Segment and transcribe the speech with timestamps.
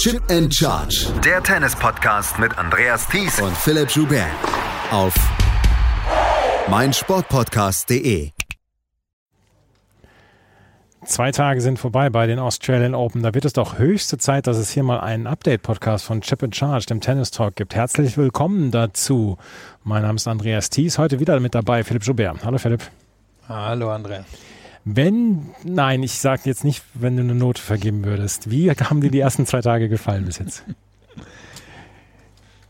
[0.00, 1.08] Chip and Charge.
[1.22, 4.30] Der Tennis-Podcast mit Andreas Thies und Philipp Joubert.
[4.90, 5.14] Auf
[6.70, 8.30] meinsportpodcast.de.
[11.04, 13.22] Zwei Tage sind vorbei bei den Australian Open.
[13.22, 16.56] Da wird es doch höchste Zeit, dass es hier mal einen Update-Podcast von Chip and
[16.56, 17.74] Charge, dem Tennis Talk, gibt.
[17.74, 19.36] Herzlich willkommen dazu.
[19.84, 20.96] Mein Name ist Andreas Thies.
[20.96, 22.42] Heute wieder mit dabei Philipp Joubert.
[22.42, 22.80] Hallo Philipp.
[23.46, 24.24] Hallo Andreas.
[24.84, 28.50] Wenn, nein, ich sage jetzt nicht, wenn du eine Note vergeben würdest.
[28.50, 30.64] Wie haben dir die ersten zwei Tage gefallen bis jetzt?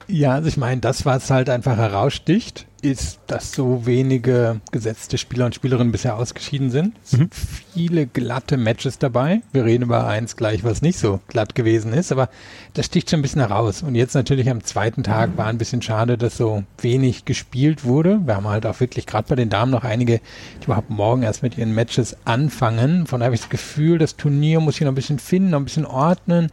[0.09, 5.47] Ja, also ich meine, das, was halt einfach heraussticht, ist, dass so wenige gesetzte Spieler
[5.47, 6.95] und Spielerinnen bisher ausgeschieden sind.
[7.05, 7.31] Es sind mhm.
[7.75, 9.43] viele glatte Matches dabei.
[9.53, 12.29] Wir reden über eins gleich, was nicht so glatt gewesen ist, aber
[12.75, 13.83] das sticht schon ein bisschen heraus.
[13.83, 18.21] Und jetzt natürlich am zweiten Tag war ein bisschen schade, dass so wenig gespielt wurde.
[18.25, 20.21] Wir haben halt auch wirklich gerade bei den Damen noch einige,
[20.61, 23.07] die überhaupt morgen erst mit ihren Matches anfangen.
[23.07, 25.61] Von daher habe ich das Gefühl, das Turnier muss ich noch ein bisschen finden, noch
[25.61, 26.51] ein bisschen ordnen.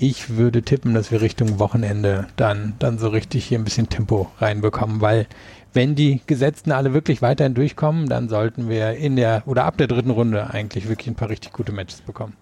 [0.00, 4.30] Ich würde tippen, dass wir Richtung Wochenende dann, dann so richtig hier ein bisschen Tempo
[4.38, 5.26] reinbekommen, weil
[5.72, 9.86] wenn die Gesetzten alle wirklich weiterhin durchkommen, dann sollten wir in der oder ab der
[9.86, 12.34] dritten Runde eigentlich wirklich ein paar richtig gute Matches bekommen.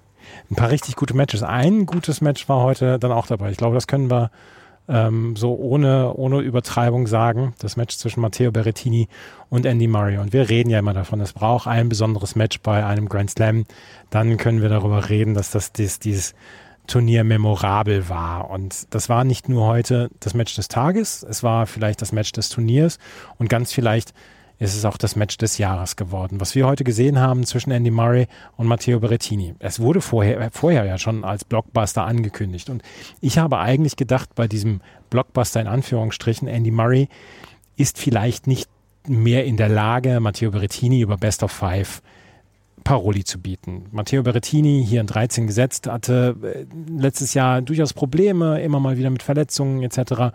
[0.51, 1.43] Ein paar richtig gute Matches.
[1.43, 3.51] Ein gutes Match war heute dann auch dabei.
[3.51, 4.31] Ich glaube, das können wir
[4.89, 7.55] ähm, so ohne, ohne Übertreibung sagen.
[7.59, 9.09] Das Match zwischen Matteo Berrettini
[9.49, 10.19] und Andy Murray.
[10.19, 13.65] Und wir reden ja immer davon, es braucht ein besonderes Match bei einem Grand Slam.
[14.11, 16.35] Dann können wir darüber reden, dass das, das dieses
[16.87, 18.51] Turnier memorabel war.
[18.51, 22.33] Und das war nicht nur heute das Match des Tages, es war vielleicht das Match
[22.33, 22.99] des Turniers
[23.39, 24.13] und ganz vielleicht
[24.59, 26.41] ist es auch das Match des Jahres geworden.
[26.41, 28.27] Was wir heute gesehen haben zwischen Andy Murray
[28.57, 29.55] und Matteo Berrettini.
[29.59, 32.71] Es wurde vorher, vorher ja schon als Blockbuster angekündigt.
[32.71, 32.83] Und
[33.21, 37.09] ich habe eigentlich gedacht, bei diesem Blockbuster in Anführungsstrichen, Andy Murray
[37.77, 38.71] ist vielleicht nicht
[39.07, 42.01] mehr in der Lage, Matteo Berrettini über Best of Five
[42.87, 43.87] Paroli zu bieten.
[43.91, 49.11] Matteo Berrettini, hier in 13 gesetzt, hatte äh, letztes Jahr durchaus Probleme, immer mal wieder
[49.11, 50.33] mit Verletzungen etc.,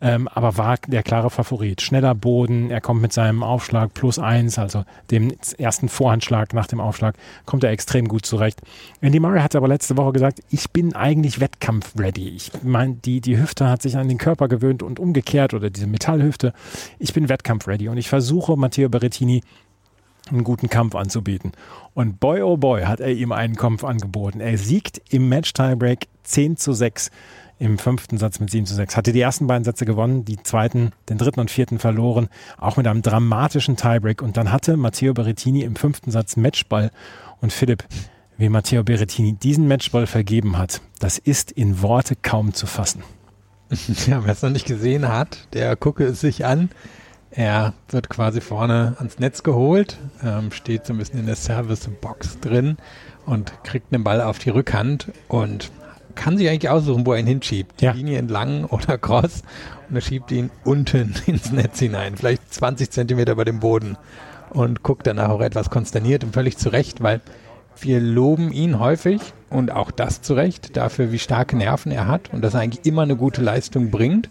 [0.00, 1.80] ähm, aber war der klare Favorit.
[1.80, 6.80] Schneller Boden, er kommt mit seinem Aufschlag plus eins, also dem ersten Vorhandschlag nach dem
[6.80, 7.14] Aufschlag,
[7.46, 8.60] kommt er extrem gut zurecht.
[9.00, 12.30] Andy Murray hat aber letzte Woche gesagt, ich bin eigentlich Wettkampf-ready.
[12.30, 15.86] Ich meine, die, die Hüfte hat sich an den Körper gewöhnt und umgekehrt oder diese
[15.86, 16.52] Metallhüfte.
[16.98, 19.42] Ich bin Wettkampf-ready und ich versuche Matteo Berrettini
[20.32, 21.52] einen guten Kampf anzubieten.
[21.94, 24.40] Und boy, oh boy, hat er ihm einen Kampf angeboten.
[24.40, 27.10] Er siegt im Match-Tiebreak 10 zu 6
[27.58, 28.96] im fünften Satz mit 7 zu 6.
[28.96, 32.28] Hatte die ersten beiden Sätze gewonnen, die zweiten, den dritten und vierten verloren,
[32.58, 34.20] auch mit einem dramatischen Tiebreak.
[34.20, 36.90] Und dann hatte Matteo Berrettini im fünften Satz Matchball.
[37.40, 37.84] Und Philipp,
[38.36, 43.02] wie Matteo Berrettini diesen Matchball vergeben hat, das ist in Worte kaum zu fassen.
[44.06, 46.68] Ja, wer es noch nicht gesehen hat, der gucke es sich an.
[47.34, 52.40] Er wird quasi vorne ans Netz geholt, ähm, steht so ein bisschen in der Service-Box
[52.40, 52.76] drin
[53.24, 55.70] und kriegt den Ball auf die Rückhand und
[56.14, 57.80] kann sich eigentlich aussuchen, wo er ihn hinschiebt.
[57.80, 57.92] Die ja.
[57.92, 59.42] Linie entlang oder cross
[59.88, 63.96] und er schiebt ihn unten ins Netz hinein, vielleicht 20 Zentimeter über dem Boden
[64.50, 67.22] und guckt danach auch etwas konsterniert und völlig zurecht, weil
[67.80, 72.42] wir loben ihn häufig und auch das zurecht dafür, wie starke Nerven er hat und
[72.42, 74.28] dass er eigentlich immer eine gute Leistung bringt.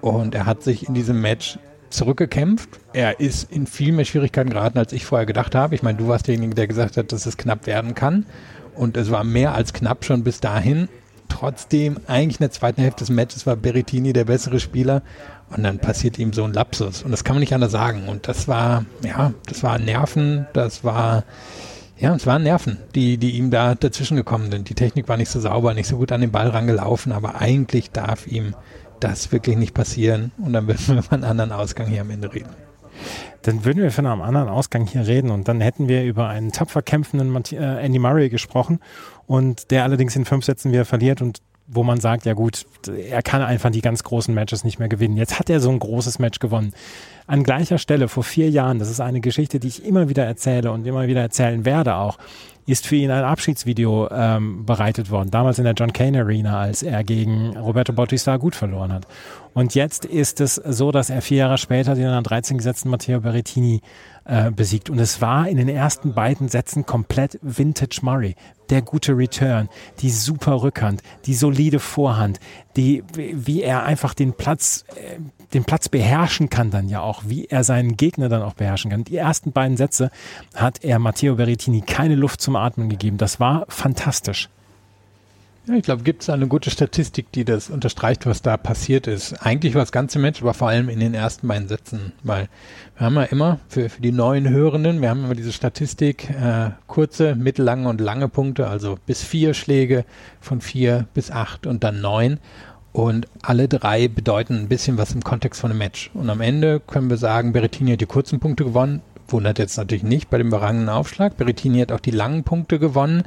[0.00, 1.58] Und er hat sich in diesem Match
[1.92, 2.68] zurückgekämpft.
[2.92, 5.74] Er ist in viel mehr Schwierigkeiten geraten, als ich vorher gedacht habe.
[5.74, 8.26] Ich meine, du warst derjenige, der gesagt hat, dass es knapp werden kann.
[8.74, 10.88] Und es war mehr als knapp schon bis dahin.
[11.28, 15.02] Trotzdem, eigentlich in der zweiten Hälfte des Matches war Berrettini der bessere Spieler.
[15.54, 17.02] Und dann passiert ihm so ein Lapsus.
[17.02, 18.08] Und das kann man nicht anders sagen.
[18.08, 21.24] Und das war, ja, das war Nerven, das war,
[21.98, 24.68] ja, es waren Nerven, die, die ihm da dazwischen gekommen sind.
[24.68, 27.90] Die Technik war nicht so sauber, nicht so gut an den Ball rangelaufen, aber eigentlich
[27.90, 28.54] darf ihm
[29.02, 32.32] das wirklich nicht passieren und dann würden wir über einen anderen Ausgang hier am Ende
[32.32, 32.50] reden.
[33.42, 36.52] Dann würden wir von einem anderen Ausgang hier reden und dann hätten wir über einen
[36.52, 38.78] tapfer kämpfenden äh, Andy Murray gesprochen
[39.26, 42.66] und der allerdings in fünf Sätzen wieder verliert und wo man sagt, ja gut,
[43.08, 45.16] er kann einfach die ganz großen Matches nicht mehr gewinnen.
[45.16, 46.74] Jetzt hat er so ein großes Match gewonnen.
[47.26, 50.70] An gleicher Stelle vor vier Jahren, das ist eine Geschichte, die ich immer wieder erzähle
[50.72, 52.18] und immer wieder erzählen werde auch
[52.66, 55.30] ist für ihn ein Abschiedsvideo ähm, bereitet worden.
[55.30, 59.06] Damals in der John Kane Arena, als er gegen Roberto Bautista gut verloren hat.
[59.54, 63.20] Und jetzt ist es so, dass er vier Jahre später den an 13 gesetzten Matteo
[63.20, 63.82] Berrettini
[64.24, 64.90] äh, besiegt.
[64.90, 68.34] Und es war in den ersten beiden Sätzen komplett Vintage Murray.
[68.70, 69.68] Der gute Return,
[70.00, 72.40] die super Rückhand, die solide Vorhand,
[72.76, 75.18] die, wie er einfach den Platz, äh,
[75.52, 79.04] den Platz beherrschen kann dann ja auch, wie er seinen Gegner dann auch beherrschen kann.
[79.04, 80.10] Die ersten beiden Sätze
[80.54, 83.18] hat er Matteo Berrettini keine Luft zum Atmen gegeben.
[83.18, 84.48] Das war fantastisch.
[85.66, 89.34] Ja, ich glaube, gibt es eine gute Statistik, die das unterstreicht, was da passiert ist.
[89.46, 92.48] Eigentlich war das ganze Match, aber vor allem in den ersten beiden Sätzen, weil
[92.96, 96.70] wir haben ja immer für, für die neuen Hörenden, wir haben immer diese Statistik, äh,
[96.88, 100.04] kurze, mittellange und lange Punkte, also bis vier Schläge,
[100.40, 102.40] von vier bis acht und dann neun.
[102.90, 106.10] Und alle drei bedeuten ein bisschen was im Kontext von einem Match.
[106.12, 109.00] Und am Ende können wir sagen, Berrettini hat die kurzen Punkte gewonnen,
[109.32, 111.36] wundert jetzt natürlich nicht bei dem überragenden Aufschlag.
[111.36, 113.24] Berrettini hat auch die langen Punkte gewonnen.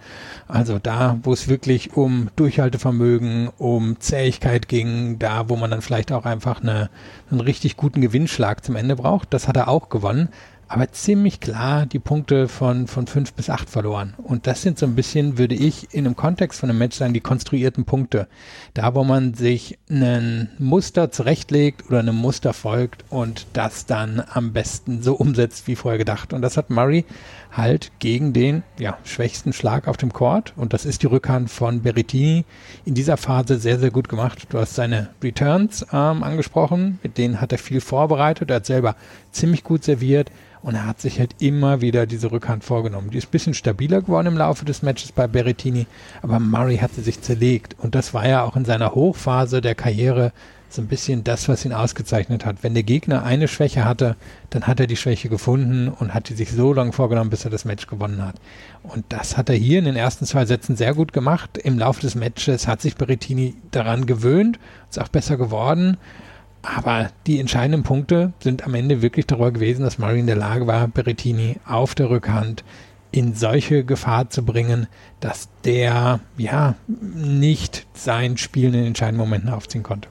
[0.47, 6.11] Also da, wo es wirklich um Durchhaltevermögen, um Zähigkeit ging, da, wo man dann vielleicht
[6.11, 6.89] auch einfach eine,
[7.31, 10.29] einen richtig guten Gewinnschlag zum Ende braucht, das hat er auch gewonnen
[10.67, 14.13] aber ziemlich klar die Punkte von, von fünf bis acht verloren.
[14.17, 17.13] Und das sind so ein bisschen, würde ich in einem Kontext von einem Match sagen,
[17.13, 18.27] die konstruierten Punkte.
[18.73, 24.53] Da, wo man sich ein Muster zurechtlegt oder einem Muster folgt und das dann am
[24.53, 26.33] besten so umsetzt wie vorher gedacht.
[26.33, 27.06] Und das hat Murray
[27.57, 30.53] halt gegen den ja, schwächsten Schlag auf dem Court.
[30.55, 32.45] Und das ist die Rückhand von Berrettini
[32.85, 34.47] in dieser Phase sehr, sehr gut gemacht.
[34.49, 38.49] Du hast seine Returns ähm, angesprochen, mit denen hat er viel vorbereitet.
[38.49, 38.95] Er hat selber
[39.31, 40.31] ziemlich gut serviert.
[40.61, 43.11] Und er hat sich halt immer wieder diese Rückhand vorgenommen.
[43.11, 45.85] Die ist ein bisschen stabiler geworden im Laufe des Matches bei Berrettini,
[46.23, 47.75] aber Murray hatte sich zerlegt.
[47.77, 50.31] Und das war ja auch in seiner Hochphase der Karriere
[50.69, 52.63] so ein bisschen das, was ihn ausgezeichnet hat.
[52.63, 54.15] Wenn der Gegner eine Schwäche hatte,
[54.50, 57.51] dann hat er die Schwäche gefunden und hat die sich so lange vorgenommen, bis er
[57.51, 58.35] das Match gewonnen hat.
[58.83, 61.57] Und das hat er hier in den ersten zwei Sätzen sehr gut gemacht.
[61.57, 64.59] Im Laufe des Matches hat sich Berrettini daran gewöhnt,
[64.89, 65.97] ist auch besser geworden.
[66.62, 70.65] Aber die entscheidenden Punkte sind am Ende wirklich darüber gewesen, dass Murray in der Lage
[70.65, 72.63] war, Berrettini auf der Rückhand
[73.12, 74.88] in solche Gefahr zu bringen,
[75.19, 80.09] dass der ja nicht sein Spiel in den entscheidenden Momenten aufziehen konnte.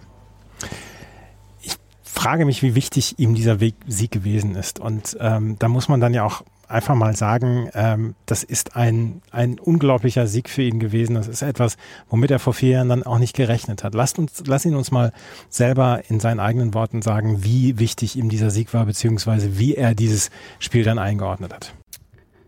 [1.62, 4.78] Ich frage mich, wie wichtig ihm dieser Weg Sieg gewesen ist.
[4.80, 9.22] Und ähm, da muss man dann ja auch einfach mal sagen, ähm, das ist ein,
[9.30, 11.14] ein unglaublicher Sieg für ihn gewesen.
[11.14, 11.76] Das ist etwas,
[12.08, 13.94] womit er vor vier Jahren dann auch nicht gerechnet hat.
[13.94, 15.12] Lasst uns, lass ihn uns mal
[15.48, 19.94] selber in seinen eigenen Worten sagen, wie wichtig ihm dieser Sieg war, beziehungsweise wie er
[19.94, 21.74] dieses Spiel dann eingeordnet hat.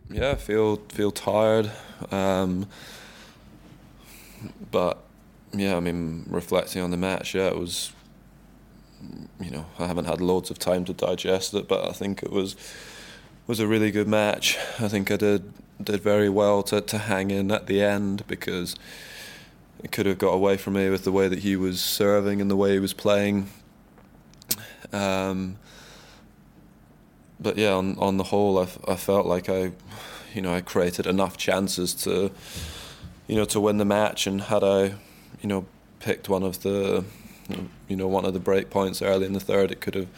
[0.09, 1.69] Yeah, feel feel tired,
[2.13, 2.67] um,
[4.71, 4.99] but
[5.53, 7.91] yeah, I mean, reflecting on the match, yeah, it was,
[9.41, 12.31] you know, I haven't had loads of time to digest it, but I think it
[12.31, 12.57] was.
[13.47, 14.59] was a really good match.
[14.81, 18.75] I think I did did very well to, to hang in at the end because
[19.85, 22.51] it could have got away from me with the way that he was serving and
[22.51, 23.49] the way he was playing.
[24.93, 25.59] Um,
[27.39, 29.73] but yeah, on on the whole, I, I felt like I,
[30.35, 32.33] you know, I created enough chances to,
[33.29, 34.27] you know, to win the match.
[34.27, 34.95] And had I,
[35.41, 35.67] you know,
[36.01, 37.05] picked one of the,
[37.89, 40.09] you know, one of the break points early in the third, it could have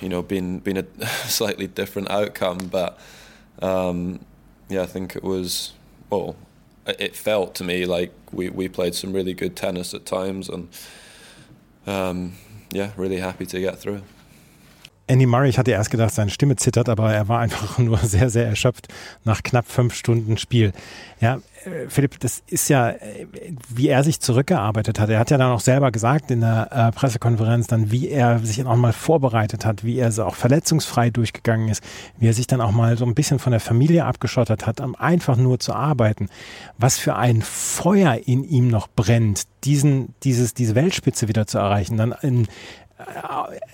[0.00, 2.58] you know been been a slightly different outcome.
[2.70, 2.98] But
[3.60, 4.20] um,
[4.68, 5.72] yeah, I think it was
[6.10, 6.36] well.
[6.84, 10.68] It felt to me like we, we played some really good tennis at times, and
[11.86, 12.32] um,
[12.72, 14.02] yeah, really happy to get through.
[15.08, 18.30] Andy Murray, ich hatte erst gedacht, seine Stimme zittert, aber er war einfach nur sehr,
[18.30, 18.88] sehr erschöpft
[19.24, 20.72] nach knapp fünf Stunden Spiel.
[21.20, 21.40] Ja,
[21.88, 23.26] Philipp, das ist ja, äh,
[23.68, 25.08] wie er sich zurückgearbeitet hat.
[25.10, 28.56] Er hat ja dann auch selber gesagt in der äh, Pressekonferenz dann, wie er sich
[28.56, 31.82] dann auch mal vorbereitet hat, wie er so auch verletzungsfrei durchgegangen ist,
[32.18, 34.94] wie er sich dann auch mal so ein bisschen von der Familie abgeschottet hat, um
[34.94, 36.28] einfach nur zu arbeiten.
[36.78, 41.96] Was für ein Feuer in ihm noch brennt, diesen, dieses, diese Weltspitze wieder zu erreichen,
[41.96, 42.48] dann in, äh,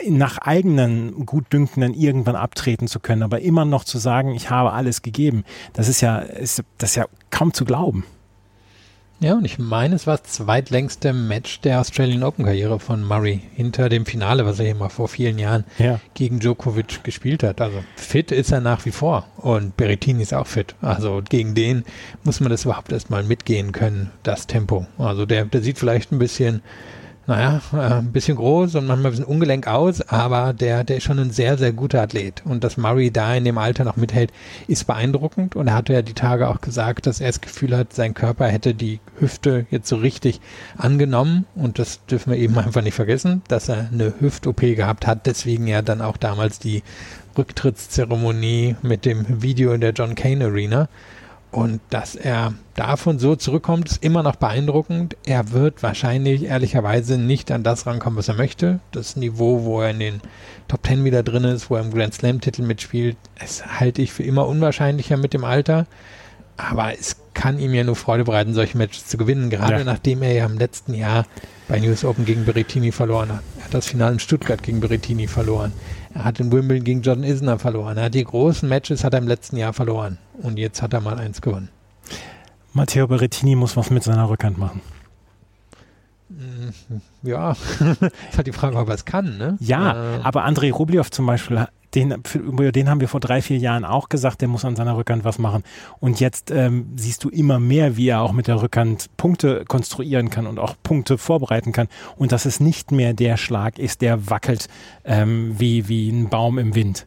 [0.08, 5.02] nach eigenen Gutdünken irgendwann abtreten zu können, aber immer noch zu sagen, ich habe alles
[5.02, 8.04] gegeben, das ist ja, ist, das ist ja kaum zu glauben.
[9.20, 13.40] Ja, und ich meine, es war das zweitlängste Match der Australian Open Karriere von Murray
[13.56, 15.98] hinter dem Finale, was er hier mal vor vielen Jahren ja.
[16.14, 17.60] gegen Djokovic gespielt hat.
[17.60, 20.76] Also fit ist er nach wie vor und Berrettini ist auch fit.
[20.82, 21.84] Also gegen den
[22.22, 24.86] muss man das überhaupt erstmal mitgehen können, das Tempo.
[24.98, 26.62] Also der, der sieht vielleicht ein bisschen
[27.28, 31.04] naja, äh, ein bisschen groß und manchmal ein bisschen ungelenk aus, aber der, der ist
[31.04, 32.42] schon ein sehr, sehr guter Athlet.
[32.46, 34.32] Und dass Murray da in dem Alter noch mithält,
[34.66, 35.54] ist beeindruckend.
[35.54, 38.48] Und er hatte ja die Tage auch gesagt, dass er das Gefühl hat, sein Körper
[38.48, 40.40] hätte die Hüfte jetzt so richtig
[40.78, 41.44] angenommen.
[41.54, 45.26] Und das dürfen wir eben einfach nicht vergessen, dass er eine Hüft-OP gehabt hat.
[45.26, 46.82] Deswegen ja dann auch damals die
[47.36, 50.88] Rücktrittszeremonie mit dem Video in der John Kane Arena.
[51.50, 55.16] Und dass er davon so zurückkommt, ist immer noch beeindruckend.
[55.24, 58.80] Er wird wahrscheinlich ehrlicherweise nicht an das rankommen, was er möchte.
[58.92, 60.20] Das Niveau, wo er in den
[60.68, 64.12] Top Ten wieder drin ist, wo er im Grand Slam Titel mitspielt, das halte ich
[64.12, 65.86] für immer unwahrscheinlicher mit dem Alter.
[66.58, 69.84] Aber es kann ihm ja nur Freude bereiten, solche Matches zu gewinnen, gerade ja.
[69.84, 71.24] nachdem er ja im letzten Jahr
[71.68, 73.42] bei News Open gegen Berrettini verloren hat.
[73.58, 75.72] Er hat das Finale in Stuttgart gegen Berrettini verloren.
[76.12, 77.96] Er hat in Wimbledon gegen Jordan Isner verloren.
[77.96, 80.18] Er hat die großen Matches hat er im letzten Jahr verloren.
[80.42, 81.68] Und jetzt hat er mal eins gewonnen.
[82.72, 84.80] Matteo Berrettini muss was mit seiner Rückhand machen.
[87.22, 87.52] Ja,
[88.30, 89.56] ist halt die Frage, ob er es kann, ne?
[89.60, 93.56] Ja, Äh, aber Andrei Rublev zum Beispiel, den, über den haben wir vor drei, vier
[93.56, 95.62] Jahren auch gesagt, der muss an seiner Rückhand was machen.
[96.00, 100.28] Und jetzt ähm, siehst du immer mehr, wie er auch mit der Rückhand Punkte konstruieren
[100.28, 101.88] kann und auch Punkte vorbereiten kann.
[102.16, 104.68] Und dass es nicht mehr der Schlag ist, der wackelt
[105.04, 107.06] ähm, wie, wie ein Baum im Wind.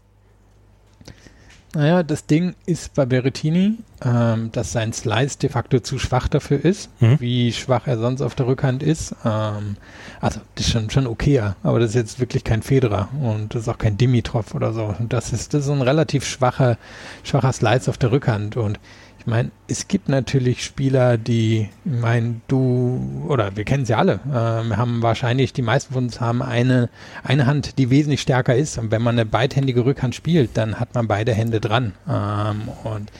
[1.73, 6.63] Naja, das Ding ist bei Berrettini, ähm, dass sein Slice de facto zu schwach dafür
[6.65, 7.19] ist, Mhm.
[7.21, 9.15] wie schwach er sonst auf der Rückhand ist.
[9.23, 9.77] Ähm,
[10.19, 13.61] also das ist schon, schon okayer, aber das ist jetzt wirklich kein Federer und das
[13.63, 14.93] ist auch kein Dimitrov oder so.
[14.99, 16.77] Und das ist, das ist ein relativ schwacher,
[17.23, 18.77] schwacher Slice auf der Rückhand und
[19.21, 24.19] ich meine, es gibt natürlich Spieler, die, ich meine, du, oder wir kennen sie alle,
[24.25, 26.89] ähm, haben wahrscheinlich, die meisten von uns haben eine,
[27.23, 28.79] eine Hand, die wesentlich stärker ist.
[28.79, 31.93] Und wenn man eine beidhändige Rückhand spielt, dann hat man beide Hände dran.
[32.09, 33.11] Ähm, und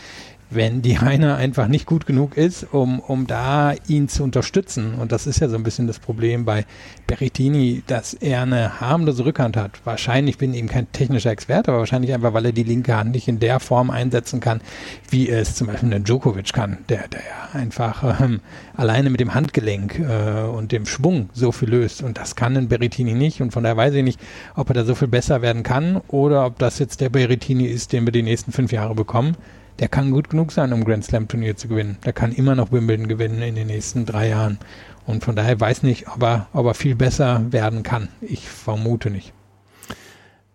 [0.52, 4.96] wenn die eine einfach nicht gut genug ist, um, um da ihn zu unterstützen.
[4.96, 6.66] Und das ist ja so ein bisschen das Problem bei
[7.08, 9.80] Berrettini, dass er eine harmlose Rückhand hat.
[9.86, 13.12] Wahrscheinlich bin ich eben kein technischer Experte, aber wahrscheinlich einfach, weil er die linke Hand
[13.12, 14.60] nicht in der Form einsetzen kann,
[15.10, 18.42] wie es zum Beispiel ein Djokovic kann, der, der ja einfach ähm,
[18.76, 22.04] alleine mit dem Handgelenk äh, und dem Schwung so viel löst.
[22.04, 23.42] Und das kann ein Berrettini nicht.
[23.42, 24.20] Und von daher weiß ich nicht,
[24.56, 27.94] ob er da so viel besser werden kann oder ob das jetzt der Berrettini ist,
[27.94, 29.38] den wir die nächsten fünf Jahre bekommen
[29.82, 31.98] der kann gut genug sein, um Grand Slam Turnier zu gewinnen.
[32.06, 34.60] Der kann immer noch Wimbledon gewinnen in den nächsten drei Jahren.
[35.08, 38.08] Und von daher weiß nicht, ob er, ob er viel besser werden kann.
[38.22, 39.34] Ich vermute nicht.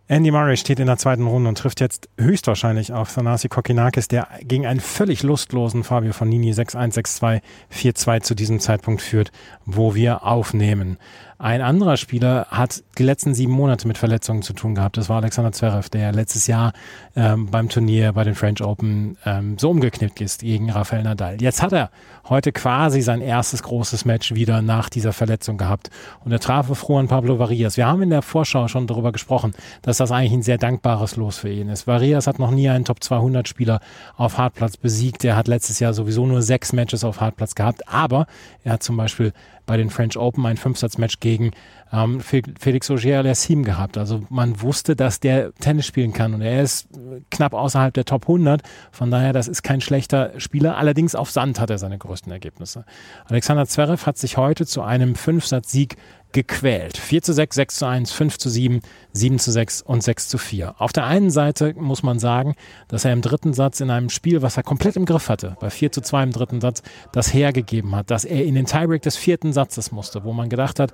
[0.07, 4.29] Andy Murray steht in der zweiten Runde und trifft jetzt höchstwahrscheinlich auf Thanasi Kokinakis, der
[4.43, 7.41] gegen einen völlig lustlosen Fabio Fonini 6-1, 6-2,
[7.75, 9.33] 4-2 zu diesem Zeitpunkt führt,
[9.65, 10.99] wo wir aufnehmen.
[11.39, 14.97] Ein anderer Spieler hat die letzten sieben Monate mit Verletzungen zu tun gehabt.
[14.97, 16.73] Das war Alexander Zverev, der letztes Jahr
[17.15, 21.37] ähm, beim Turnier bei den French Open ähm, so umgeknickt ist gegen Rafael Nadal.
[21.43, 21.91] Jetzt hat er
[22.27, 25.91] heute quasi sein erstes großes Match wieder nach dieser Verletzung gehabt.
[26.25, 27.77] Und er traf auf Juan Pablo Varias.
[27.77, 29.53] Wir haben in der Vorschau schon darüber gesprochen,
[29.83, 31.87] dass das eigentlich ein sehr dankbares Los für ihn ist.
[31.87, 33.81] Varias hat noch nie einen Top 200 Spieler
[34.17, 35.23] auf Hartplatz besiegt.
[35.23, 37.87] Er hat letztes Jahr sowieso nur sechs Matches auf Hartplatz gehabt.
[37.89, 38.27] Aber
[38.65, 39.35] er hat zum Beispiel
[39.67, 41.51] bei den French Open ein Fünfsatzmatch gegen
[41.93, 43.99] ähm, Felix Auger-Aliassime gehabt.
[43.99, 46.89] Also man wusste, dass der Tennis spielen kann und er ist
[47.31, 48.63] knapp außerhalb der Top 100.
[48.91, 50.77] Von daher, das ist kein schlechter Spieler.
[50.77, 52.85] Allerdings auf Sand hat er seine größten Ergebnisse.
[53.27, 55.97] Alexander Zverev hat sich heute zu einem Fünfsatzsieg
[56.37, 56.99] gequält.
[56.99, 58.81] 4 zu 6, 6 zu 1, 5 zu 7,
[59.13, 60.75] 7 zu 6 und 6 zu 4.
[60.79, 62.55] Auf der einen Seite muss man sagen,
[62.89, 65.71] dass er im dritten Satz in einem Spiel, was er komplett im Griff hatte, bei
[65.71, 69.17] 4 zu 2 im dritten Satz, das hergegeben hat, dass er in den Tiebreak des
[69.17, 70.93] vierten Satzes musste, wo man gedacht hat,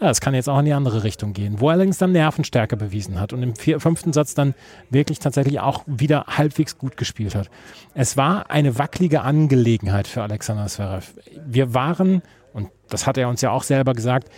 [0.00, 2.76] ja, es kann jetzt auch in die andere Richtung gehen, wo er allerdings dann Nervenstärke
[2.76, 4.54] bewiesen hat und im vier, fünften Satz dann
[4.88, 7.50] wirklich tatsächlich auch wieder halbwegs gut gespielt hat.
[7.94, 11.12] Es war eine wackelige Angelegenheit für Alexander Zverev.
[11.44, 14.28] Wir waren, und das hat er uns ja auch selber gesagt,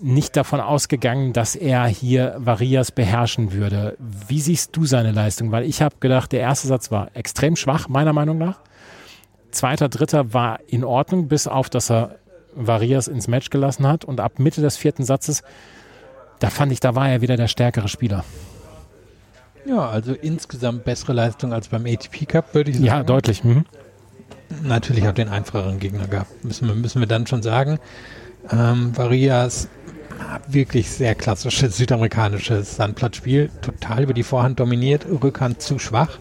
[0.00, 3.96] nicht davon ausgegangen, dass er hier Varias beherrschen würde.
[3.98, 5.50] Wie siehst du seine Leistung?
[5.50, 8.60] Weil ich habe gedacht, der erste Satz war extrem schwach, meiner Meinung nach.
[9.50, 12.16] Zweiter, dritter war in Ordnung, bis auf, dass er
[12.54, 14.04] Varias ins Match gelassen hat.
[14.04, 15.42] Und ab Mitte des vierten Satzes,
[16.38, 18.24] da fand ich, da war er wieder der stärkere Spieler.
[19.66, 22.86] Ja, also insgesamt bessere Leistung als beim ATP Cup, würde ich sagen.
[22.86, 23.44] Ja, deutlich.
[23.44, 23.64] Mhm.
[24.62, 27.78] Natürlich auch den einfacheren Gegner gehabt, müssen wir, müssen wir dann schon sagen.
[28.50, 29.68] Ähm, Varias
[30.48, 36.18] wirklich sehr klassisches südamerikanisches Sandplatzspiel, total über die Vorhand dominiert, Rückhand zu schwach.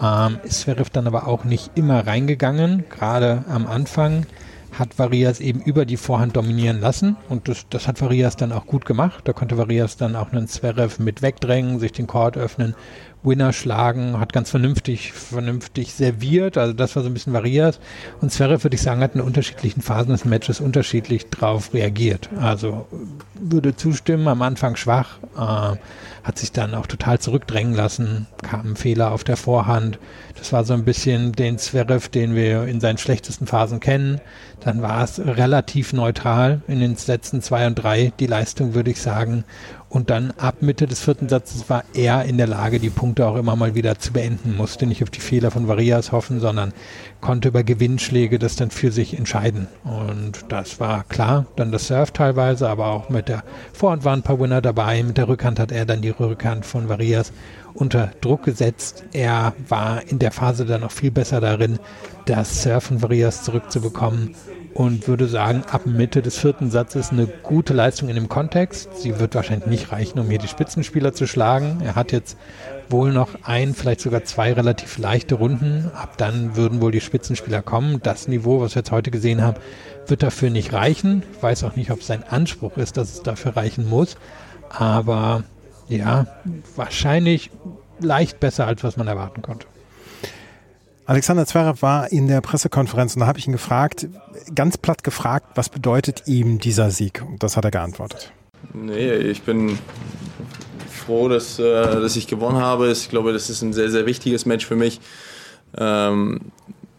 [0.00, 4.26] Ähm, ist Zverev dann aber auch nicht immer reingegangen, gerade am Anfang
[4.78, 8.66] hat Varias eben über die Vorhand dominieren lassen und das, das hat Varias dann auch
[8.66, 9.22] gut gemacht.
[9.24, 12.74] Da konnte Varias dann auch einen Zverev mit wegdrängen, sich den Court öffnen,
[13.22, 16.58] Winner schlagen, hat ganz vernünftig, vernünftig serviert.
[16.58, 17.78] Also das war so ein bisschen Varias.
[18.20, 22.28] Und Zverev, würde ich sagen, hat in unterschiedlichen Phasen des Matches unterschiedlich drauf reagiert.
[22.40, 22.86] Also
[23.34, 25.76] würde zustimmen, am Anfang schwach, äh,
[26.24, 29.98] hat sich dann auch total zurückdrängen lassen, kam ein Fehler auf der Vorhand.
[30.36, 34.20] Das war so ein bisschen den Zverev, den wir in seinen schlechtesten Phasen kennen.
[34.64, 39.00] Dann war es relativ neutral in den letzten zwei und drei, die Leistung, würde ich
[39.00, 39.44] sagen.
[39.88, 43.36] Und dann ab Mitte des vierten Satzes war er in der Lage, die Punkte auch
[43.36, 44.56] immer mal wieder zu beenden.
[44.56, 46.72] Musste nicht auf die Fehler von Varias hoffen, sondern
[47.20, 49.66] konnte über Gewinnschläge das dann für sich entscheiden.
[49.84, 51.44] Und das war klar.
[51.56, 55.02] Dann das Surf teilweise, aber auch mit der Vorhand waren ein paar Winner dabei.
[55.02, 57.32] Mit der Rückhand hat er dann die Rückhand von Varias
[57.74, 59.04] unter Druck gesetzt.
[59.12, 61.78] Er war in der Phase dann noch viel besser darin,
[62.26, 64.34] das Surfen Varias zurückzubekommen.
[64.74, 68.96] und würde sagen, ab Mitte des vierten Satzes eine gute Leistung in dem Kontext.
[68.96, 71.82] Sie wird wahrscheinlich nicht reichen, um hier die Spitzenspieler zu schlagen.
[71.84, 72.38] Er hat jetzt
[72.88, 75.90] wohl noch ein, vielleicht sogar zwei relativ leichte Runden.
[75.94, 78.00] Ab dann würden wohl die Spitzenspieler kommen.
[78.02, 79.58] Das Niveau, was wir jetzt heute gesehen haben,
[80.06, 81.22] wird dafür nicht reichen.
[81.36, 84.16] Ich weiß auch nicht, ob es sein Anspruch ist, dass es dafür reichen muss.
[84.70, 85.44] Aber
[85.98, 86.26] ja,
[86.76, 87.50] wahrscheinlich
[88.00, 89.66] leicht besser, als was man erwarten konnte.
[91.04, 94.06] Alexander Zverev war in der Pressekonferenz und da habe ich ihn gefragt,
[94.54, 97.22] ganz platt gefragt, was bedeutet ihm dieser Sieg?
[97.26, 98.32] Und das hat er geantwortet.
[98.72, 99.78] Nee, ich bin
[100.88, 102.90] froh, dass, äh, dass ich gewonnen habe.
[102.90, 105.00] Ich glaube, das ist ein sehr, sehr wichtiges Match für mich.
[105.76, 106.40] Ähm,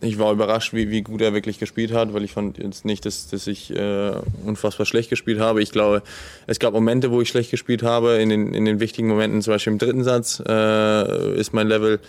[0.04, 3.06] ich war überrascht, wie, wie gut er wirklich gespielt hat, weil ich fand jetzt nicht,
[3.06, 4.12] dass, dass ich äh,
[4.46, 5.62] unfassbar schlecht gespielt habe.
[5.62, 6.04] Ich glaube,
[6.48, 8.16] es gab Momente, wo ich schlecht gespielt habe.
[8.16, 12.00] In den, in den wichtigen Momenten, zum Beispiel im dritten Satz, äh, ist mein Level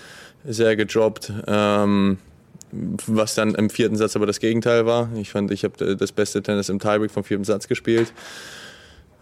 [0.45, 1.33] sehr gedroppt.
[1.47, 2.19] Ähm,
[3.07, 5.09] was dann im vierten Satz aber das Gegenteil war.
[5.17, 8.13] Ich fand, ich habe das beste Tennis im Tiebreak vom vierten Satz gespielt.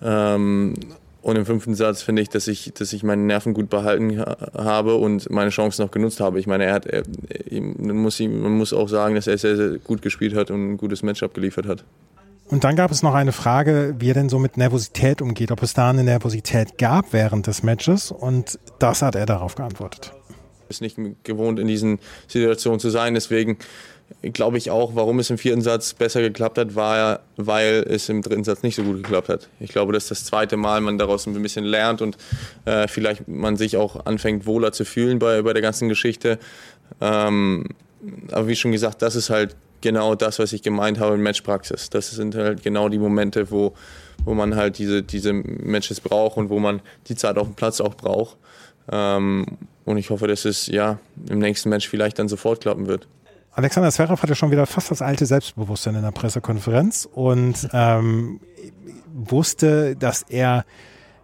[0.02, 0.74] Ähm,
[1.22, 4.96] und im fünften Satz finde ich, dass ich, dass ich meine Nerven gut behalten habe
[4.96, 6.40] und meine Chancen noch genutzt habe.
[6.40, 7.04] Ich meine, er hat, er,
[7.50, 10.72] man, muss ihm, man muss auch sagen, dass er sehr, sehr gut gespielt hat und
[10.72, 11.84] ein gutes Match abgeliefert hat.
[12.48, 15.62] Und dann gab es noch eine Frage, wie er denn so mit Nervosität umgeht, ob
[15.62, 18.10] es da eine Nervosität gab während des Matches.
[18.10, 20.12] Und das hat er darauf geantwortet.
[20.68, 23.14] Ist nicht gewohnt, in diesen Situationen zu sein.
[23.14, 23.58] Deswegen
[24.22, 28.22] glaube ich auch, warum es im vierten Satz besser geklappt hat, war, weil es im
[28.22, 29.48] dritten Satz nicht so gut geklappt hat.
[29.60, 32.16] Ich glaube, dass das zweite Mal man daraus ein bisschen lernt und
[32.64, 36.38] äh, vielleicht man sich auch anfängt wohler zu fühlen bei, bei der ganzen Geschichte.
[37.00, 37.68] Ähm,
[38.30, 41.90] aber wie schon gesagt, das ist halt genau das, was ich gemeint habe in Matchpraxis.
[41.90, 43.74] Das sind halt genau die Momente, wo,
[44.24, 47.80] wo man halt diese, diese Matches braucht und wo man die Zeit auf dem Platz
[47.80, 48.36] auch braucht.
[48.90, 49.46] Ähm,
[49.84, 53.06] und ich hoffe, dass es ja im nächsten Match vielleicht dann sofort klappen wird.
[53.54, 58.40] Alexander Zverev hatte schon wieder fast das alte Selbstbewusstsein in der Pressekonferenz und ähm,
[59.12, 60.64] wusste, dass er,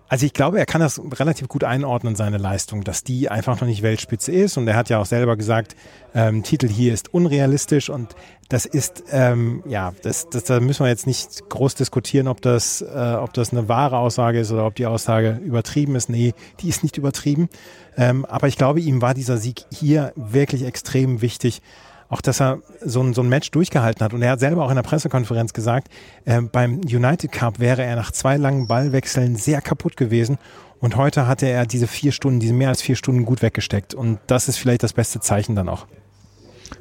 [0.09, 3.67] also ich glaube, er kann das relativ gut einordnen, seine Leistung, dass die einfach noch
[3.67, 4.59] nicht Weltspitze ist.
[4.59, 5.75] Und er hat ja auch selber gesagt,
[6.15, 8.15] ähm, Titel hier ist unrealistisch und
[8.51, 12.83] das ist, ähm, ja, das, das, da müssen wir jetzt nicht groß diskutieren, ob das,
[12.83, 16.11] äh, ob das eine wahre Aussage ist oder ob die Aussage übertrieben ist.
[16.11, 17.49] Nee, die ist nicht übertrieben.
[17.97, 21.63] Ähm, aber ich glaube, ihm war dieser Sieg hier wirklich extrem wichtig
[22.09, 24.15] auch dass er so ein, so ein Match durchgehalten hat.
[24.15, 25.89] Und er hat selber auch in der Pressekonferenz gesagt,
[26.25, 30.39] äh, beim United Cup wäre er nach zwei langen Ballwechseln sehr kaputt gewesen.
[30.81, 33.95] Und heute hatte er diese vier Stunden, diese mehr als vier Stunden gut weggesteckt.
[33.95, 35.87] Und das ist vielleicht das beste Zeichen dann auch.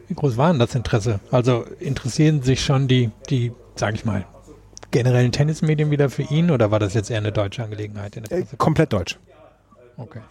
[0.08, 1.20] Wie groß war denn das Interesse?
[1.32, 4.26] Also interessieren sich schon die, die, sag ich mal,
[4.92, 8.16] generellen Tennismedien wieder für ihn oder war das jetzt eher eine deutsche Angelegenheit?
[8.32, 9.18] Äh, komplett deutsch.
[9.98, 10.22] Okay.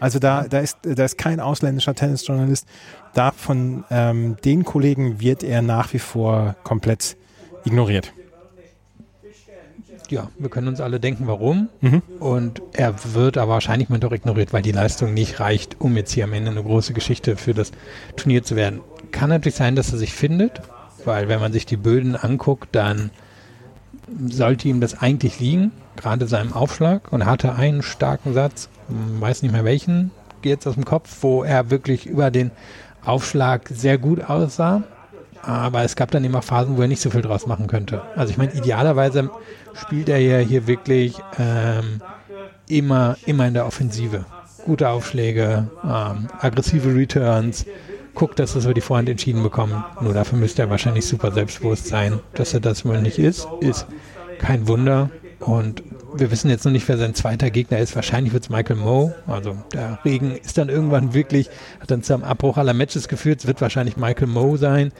[0.00, 2.66] Also da, da, ist, da ist kein ausländischer Tennisjournalist.
[3.14, 7.16] Da von ähm, den Kollegen wird er nach wie vor komplett
[7.64, 8.12] ignoriert.
[10.10, 11.68] Ja, wir können uns alle denken, warum.
[11.80, 12.02] Mhm.
[12.18, 16.12] Und er wird aber wahrscheinlich mal doch ignoriert, weil die Leistung nicht reicht, um jetzt
[16.12, 17.70] hier am Ende eine große Geschichte für das
[18.16, 18.80] Turnier zu werden.
[19.12, 20.60] Kann natürlich sein, dass er sich findet,
[21.04, 23.10] weil wenn man sich die Böden anguckt, dann
[24.26, 27.12] sollte ihm das eigentlich liegen, gerade seinem Aufschlag.
[27.12, 30.10] Und hatte einen starken Satz, weiß nicht mehr welchen,
[30.42, 32.50] geht jetzt aus dem Kopf, wo er wirklich über den
[33.04, 34.82] Aufschlag sehr gut aussah.
[35.42, 38.02] Aber es gab dann immer Phasen, wo er nicht so viel draus machen könnte.
[38.14, 39.30] Also ich meine, idealerweise
[39.72, 42.02] spielt er ja hier wirklich ähm,
[42.68, 44.26] immer, immer in der Offensive.
[44.66, 47.64] Gute Aufschläge, ähm, aggressive Returns,
[48.14, 49.74] guckt, dass er so die Vorhand entschieden bekommt.
[50.02, 52.20] Nur dafür müsste er wahrscheinlich super selbstbewusst sein.
[52.34, 53.86] Dass er das wohl nicht ist, ist
[54.38, 55.08] kein Wunder.
[55.40, 55.82] Und
[56.14, 57.96] wir wissen jetzt noch nicht, wer sein zweiter Gegner ist.
[57.96, 59.14] Wahrscheinlich wird es Michael Moe.
[59.26, 61.48] Also der Regen ist dann irgendwann wirklich,
[61.80, 63.40] hat dann zum Abbruch aller Matches geführt.
[63.40, 64.92] Es wird wahrscheinlich Michael Moe sein.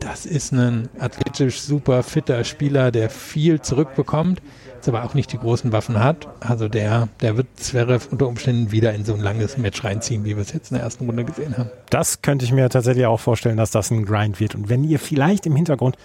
[0.00, 4.40] Das ist ein athletisch super fitter Spieler, der viel zurückbekommt,
[4.76, 6.28] jetzt aber auch nicht die großen Waffen hat.
[6.38, 10.36] Also der, der wird Zverev unter Umständen wieder in so ein langes Match reinziehen, wie
[10.36, 11.70] wir es jetzt in der ersten Runde gesehen haben.
[11.90, 14.54] Das könnte ich mir tatsächlich auch vorstellen, dass das ein Grind wird.
[14.54, 15.96] Und wenn ihr vielleicht im Hintergrund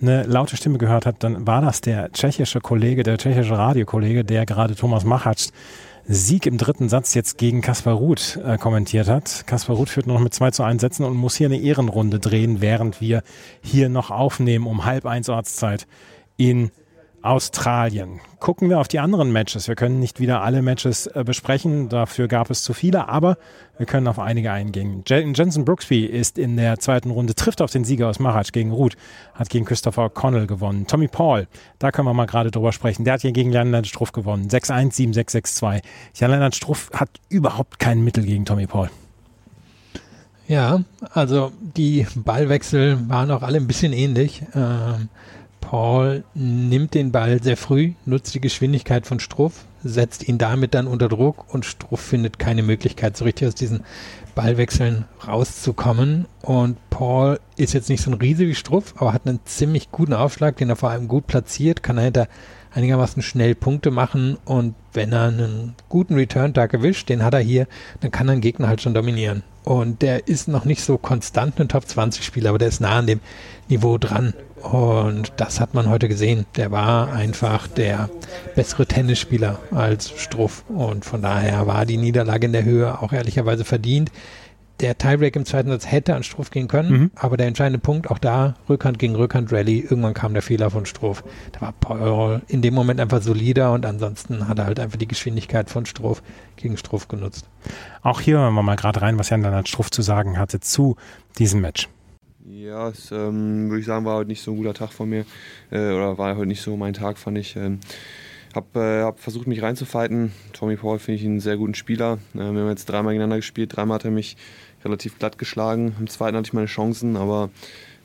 [0.00, 4.46] eine laute Stimme gehört habt, dann war das der tschechische Kollege, der tschechische Radiokollege, der
[4.46, 5.48] gerade Thomas Machatsch
[6.06, 9.46] Sieg im dritten Satz jetzt gegen Kaspar Ruth äh, kommentiert hat.
[9.46, 12.60] Kaspar Ruth führt noch mit 2 zu 1 Sätzen und muss hier eine Ehrenrunde drehen,
[12.60, 13.22] während wir
[13.62, 15.86] hier noch aufnehmen um halb eins Ortszeit
[16.36, 16.70] in
[17.22, 18.20] Australien.
[18.38, 19.68] Gucken wir auf die anderen Matches.
[19.68, 23.36] Wir können nicht wieder alle Matches äh, besprechen, dafür gab es zu viele, aber
[23.76, 25.04] wir können auf einige eingehen.
[25.06, 28.96] Jensen Brooksby ist in der zweiten Runde, trifft auf den Sieger aus Maratsch gegen Ruth,
[29.34, 30.86] hat gegen Christopher Connell gewonnen.
[30.86, 31.46] Tommy Paul,
[31.78, 34.48] da können wir mal gerade drüber sprechen, der hat hier gegen Jan-Lennart Struff gewonnen.
[34.48, 35.82] 6-1, 7-6, 6-2.
[36.14, 38.88] Jan-Lennart Struff hat überhaupt kein Mittel gegen Tommy Paul.
[40.48, 44.42] Ja, also die Ballwechsel waren auch alle ein bisschen ähnlich.
[44.54, 45.08] Ähm,
[45.70, 50.88] Paul nimmt den Ball sehr früh, nutzt die Geschwindigkeit von Struff, setzt ihn damit dann
[50.88, 53.84] unter Druck und Struff findet keine Möglichkeit, so richtig aus diesen
[54.34, 56.26] Ballwechseln rauszukommen.
[56.42, 60.12] Und Paul ist jetzt nicht so ein Riese wie Struff, aber hat einen ziemlich guten
[60.12, 62.28] Aufschlag, den er vor allem gut platziert, kann er hinter
[62.74, 67.68] einigermaßen schnell Punkte machen und wenn er einen guten Return-Tag erwischt, den hat er hier,
[68.00, 69.44] dann kann er einen Gegner halt schon dominieren.
[69.62, 72.98] Und der ist noch nicht so konstant ein Top 20 Spieler, aber der ist nah
[72.98, 73.20] an dem
[73.68, 74.34] Niveau dran.
[74.62, 76.46] Und das hat man heute gesehen.
[76.56, 78.10] Der war einfach der
[78.54, 80.64] bessere Tennisspieler als Struff.
[80.68, 84.10] Und von daher war die Niederlage in der Höhe auch ehrlicherweise verdient
[84.80, 87.10] der Tiebreak im zweiten Satz hätte an Struff gehen können, mhm.
[87.14, 90.86] aber der entscheidende Punkt, auch da, Rückhand gegen Rückhand Rally, irgendwann kam der Fehler von
[90.86, 91.22] Struff.
[91.52, 95.08] Da war Paul in dem Moment einfach solider und ansonsten hat er halt einfach die
[95.08, 96.22] Geschwindigkeit von Struff
[96.56, 97.46] gegen Struff genutzt.
[98.02, 100.96] Auch hier hören wir mal gerade rein, was Jan dann Struff zu sagen hatte zu
[101.38, 101.88] diesem Match.
[102.60, 105.24] Ja, es ähm, würde ich sagen, war heute nicht so ein guter Tag von mir
[105.70, 107.56] äh, oder war heute nicht so mein Tag, fand ich.
[107.56, 107.80] Ähm,
[108.54, 110.30] habe äh, hab versucht, mich reinzufighten.
[110.52, 112.18] Tommy Paul finde ich einen sehr guten Spieler.
[112.34, 113.74] Äh, wir haben jetzt dreimal gegeneinander gespielt.
[113.74, 114.36] Dreimal hat er mich
[114.84, 115.94] relativ glatt geschlagen.
[115.98, 117.48] Im zweiten hatte ich meine Chancen, aber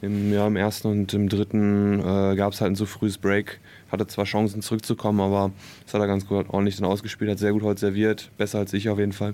[0.02, 3.60] im, ja, im ersten und im dritten äh, gab es halt ein so frühes Break.
[3.96, 5.52] Hatte zwar Chancen zurückzukommen, aber
[5.86, 8.74] das hat er ganz gut ordentlich dann ausgespielt, hat sehr gut heute serviert, besser als
[8.74, 9.34] ich auf jeden Fall.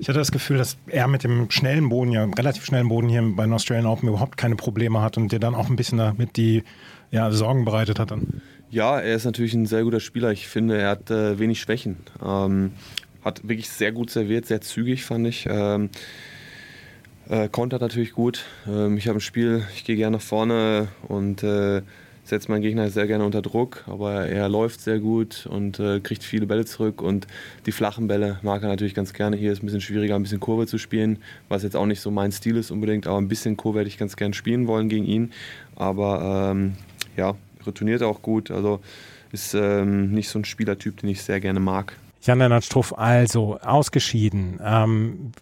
[0.00, 3.22] Ich hatte das Gefühl, dass er mit dem schnellen Boden, ja, relativ schnellen Boden hier
[3.36, 6.38] bei den Australian Open überhaupt keine Probleme hat und dir dann auch ein bisschen damit
[6.38, 6.64] die
[7.10, 8.40] ja, Sorgen bereitet hat dann.
[8.70, 10.32] Ja, er ist natürlich ein sehr guter Spieler.
[10.32, 11.98] Ich finde, er hat äh, wenig Schwächen.
[12.24, 12.70] Ähm,
[13.22, 15.46] hat wirklich sehr gut serviert, sehr zügig, fand ich.
[15.46, 15.90] Ähm,
[17.28, 18.44] äh, kontert natürlich gut.
[18.66, 21.82] Ähm, ich habe ein Spiel, ich gehe gerne nach vorne und äh,
[22.30, 26.24] setze meinen Gegner sehr gerne unter Druck, aber er läuft sehr gut und äh, kriegt
[26.24, 27.26] viele Bälle zurück und
[27.66, 29.36] die flachen Bälle mag er natürlich ganz gerne.
[29.36, 32.10] Hier ist ein bisschen schwieriger, ein bisschen Kurve zu spielen, was jetzt auch nicht so
[32.10, 35.04] mein Stil ist unbedingt, aber ein bisschen Kurve hätte ich ganz gerne spielen wollen gegen
[35.04, 35.32] ihn.
[35.76, 36.76] Aber ähm,
[37.16, 37.34] ja,
[37.66, 38.80] retourniert auch gut, also
[39.32, 41.96] ist ähm, nicht so ein Spielertyp, den ich sehr gerne mag.
[42.22, 44.60] Jan-Lennart Struff also ausgeschieden.
[44.62, 45.32] Ähm,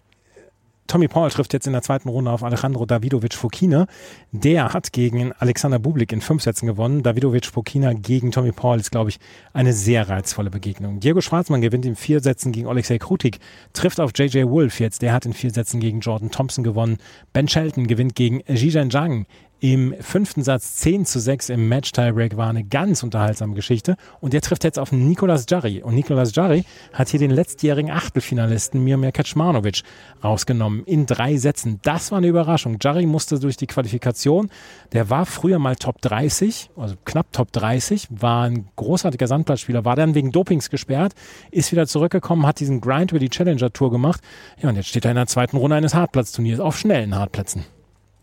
[0.89, 3.85] Tommy Paul trifft jetzt in der zweiten Runde auf Alejandro Davidovic Fokina.
[4.31, 7.03] Der hat gegen Alexander Bublik in fünf Sätzen gewonnen.
[7.03, 9.19] Davidovic Fokina gegen Tommy Paul ist, glaube ich,
[9.53, 10.99] eine sehr reizvolle Begegnung.
[10.99, 13.37] Diego Schwarzmann gewinnt in vier Sätzen gegen Alexei Krutik,
[13.73, 15.03] trifft auf JJ Wolf jetzt.
[15.03, 16.97] Der hat in vier Sätzen gegen Jordan Thompson gewonnen.
[17.33, 19.27] Ben Shelton gewinnt gegen Zhizhen Zhang
[19.61, 23.97] im fünften Satz 10 zu 6 im Match-Tiebreak war eine ganz unterhaltsame Geschichte.
[24.21, 25.83] Und der trifft jetzt auf Nikolas Jarry.
[25.83, 29.83] Und Nikolas Jarry hat hier den letztjährigen Achtelfinalisten Mirmir Kaczmarowicz
[30.23, 31.79] rausgenommen in drei Sätzen.
[31.81, 32.77] Das war eine Überraschung.
[32.81, 34.49] Jarry musste durch die Qualifikation,
[34.93, 39.95] der war früher mal Top 30, also knapp Top 30, war ein großartiger Sandplatzspieler, war
[39.95, 41.13] dann wegen Dopings gesperrt,
[41.51, 44.21] ist wieder zurückgekommen, hat diesen Grind über die Challenger Tour gemacht.
[44.61, 47.65] Ja, und jetzt steht er in der zweiten Runde eines Hartplatzturniers auf schnellen Hartplätzen.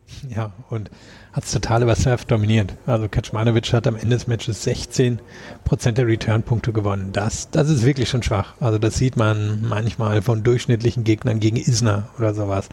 [0.35, 0.91] Ja, und
[1.33, 2.75] hat es total über Surf dominiert.
[2.87, 5.19] Also Kaczmanowicz hat am Ende des Matches 16%
[5.93, 7.11] der Return-Punkte gewonnen.
[7.13, 8.55] Das, das ist wirklich schon schwach.
[8.61, 12.69] Also das sieht man manchmal von durchschnittlichen Gegnern gegen Isner oder sowas.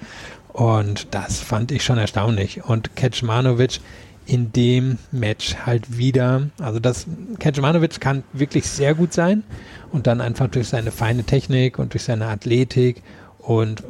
[0.54, 2.63] Und das fand ich schon erstaunlich.
[2.63, 3.82] Und Kaczmanowicz
[4.26, 7.08] in dem Match halt wieder, also das
[7.39, 9.43] Kaczmanowicz kann wirklich sehr gut sein
[9.91, 13.04] und dann einfach durch seine feine Technik und durch seine Athletik
[13.39, 13.84] und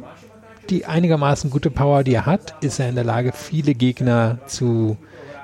[0.70, 4.96] die einigermaßen gute Power, die er hat, ist er in der Lage, viele Gegner zu,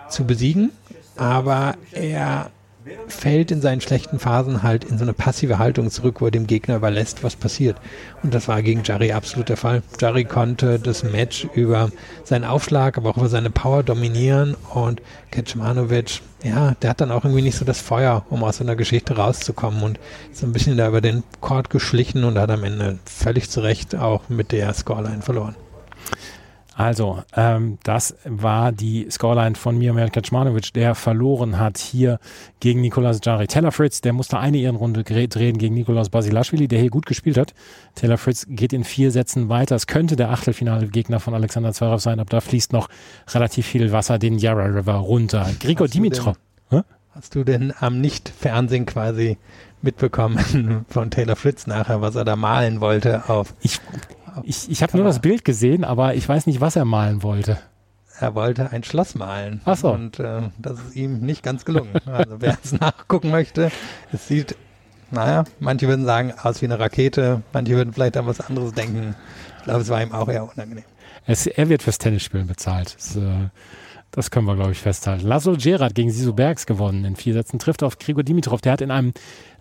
[0.09, 0.71] zu besiegen.
[1.17, 2.51] Aber er
[3.09, 6.47] fällt in seinen schlechten Phasen halt in so eine passive Haltung zurück, wo er dem
[6.47, 7.77] Gegner überlässt, was passiert.
[8.23, 9.83] Und das war gegen Jari absolut der Fall.
[10.01, 11.91] Jari konnte das Match über
[12.25, 17.25] seinen Aufschlag, aber auch über seine Power dominieren und Kecmanovic, ja, der hat dann auch
[17.25, 19.99] irgendwie nicht so das Feuer, um aus so einer Geschichte rauszukommen und
[20.33, 23.95] so ein bisschen da über den Court geschlichen und hat am Ende völlig zu Recht
[23.95, 25.55] auch mit der Scoreline verloren.
[26.81, 32.19] Also, ähm, das war die Scoreline von Miomir Kaczmanowicz, der verloren hat hier
[32.61, 33.49] gegen Nikolaus Jari.
[33.49, 37.53] Taylor Fritz, der musste eine Ehrenrunde drehen gegen Nikolaus Basilashvili, der hier gut gespielt hat.
[37.97, 39.77] Taylor Fritz geht in vier Sätzen weiter.
[39.77, 42.89] Es könnte der Achtelfinale-Gegner von Alexander Zverev sein, aber da fließt noch
[43.29, 45.51] relativ viel Wasser den Yarra River runter.
[45.61, 46.39] Grigor Dimitrov.
[47.13, 49.37] Hast du denn am Nicht-Fernsehen quasi
[49.83, 53.53] mitbekommen von Taylor Fritz nachher, was er da malen wollte auf?
[53.61, 53.81] Ich,
[54.45, 57.59] ich, ich habe nur das Bild gesehen, aber ich weiß nicht, was er malen wollte.
[58.19, 59.63] Er wollte ein Schloss malen.
[59.65, 59.93] Ach so.
[59.93, 61.93] Und äh, das ist ihm nicht ganz gelungen.
[62.07, 63.71] Also wer es nachgucken möchte,
[64.13, 64.57] es sieht,
[65.11, 69.15] naja, manche würden sagen, aus wie eine Rakete, manche würden vielleicht an was anderes denken.
[69.59, 70.85] Ich glaube, es war ihm auch eher unangenehm.
[71.27, 72.95] Es, er wird fürs Tennisspielen bezahlt.
[72.97, 73.49] Das, äh,
[74.11, 75.27] das können wir, glaube ich, festhalten.
[75.27, 78.61] Laszlo Gerard gegen Sisu Bergs gewonnen in vier Sätzen, trifft auf Grigor Dimitrov.
[78.61, 79.13] Der hat in einem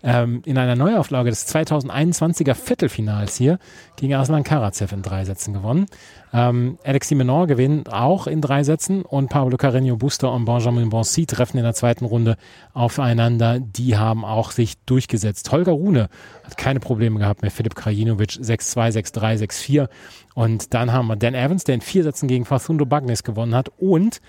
[0.02, 3.58] ähm, in einer Neuauflage des 2021er Viertelfinals hier
[3.96, 5.86] gegen Aslan Karatsev in drei Sätzen gewonnen.
[6.32, 11.26] Ähm, Alexis Menor gewinnt auch in drei Sätzen und Pablo Carreño Buster und Benjamin Bonsi
[11.26, 12.36] treffen in der zweiten Runde
[12.72, 13.58] aufeinander.
[13.60, 15.50] Die haben auch sich durchgesetzt.
[15.50, 16.08] Holger Rune
[16.44, 19.88] hat keine Probleme gehabt mit Filip Krajinovic 6-2, 6-3, 6-4.
[20.34, 23.70] Und dann haben wir Dan Evans, der in vier Sätzen gegen Facundo Bagnes gewonnen hat.
[23.78, 24.20] Und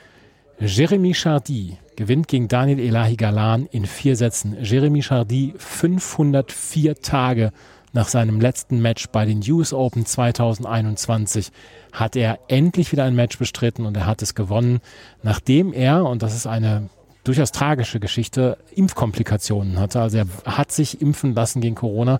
[0.64, 4.56] Jeremy Chardy gewinnt gegen Daniel Elahi Galan in vier Sätzen.
[4.62, 7.52] Jeremy Chardy 504 Tage
[7.94, 11.52] nach seinem letzten Match bei den US Open 2021
[11.92, 14.82] hat er endlich wieder ein Match bestritten und er hat es gewonnen,
[15.24, 16.90] nachdem er, und das ist eine
[17.24, 20.00] durchaus tragische Geschichte, Impfkomplikationen hatte.
[20.00, 22.20] Also er hat sich impfen lassen gegen Corona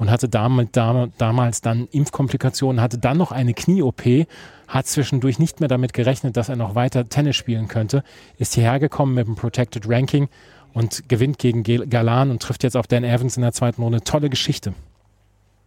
[0.00, 0.70] und hatte damals,
[1.18, 4.26] damals dann Impfkomplikationen, hatte dann noch eine Knie-OP,
[4.66, 8.02] hat zwischendurch nicht mehr damit gerechnet, dass er noch weiter Tennis spielen könnte,
[8.38, 10.30] ist hierher gekommen mit dem Protected Ranking
[10.72, 14.00] und gewinnt gegen Galan und trifft jetzt auf Dan Evans in der zweiten Runde.
[14.00, 14.72] Tolle Geschichte.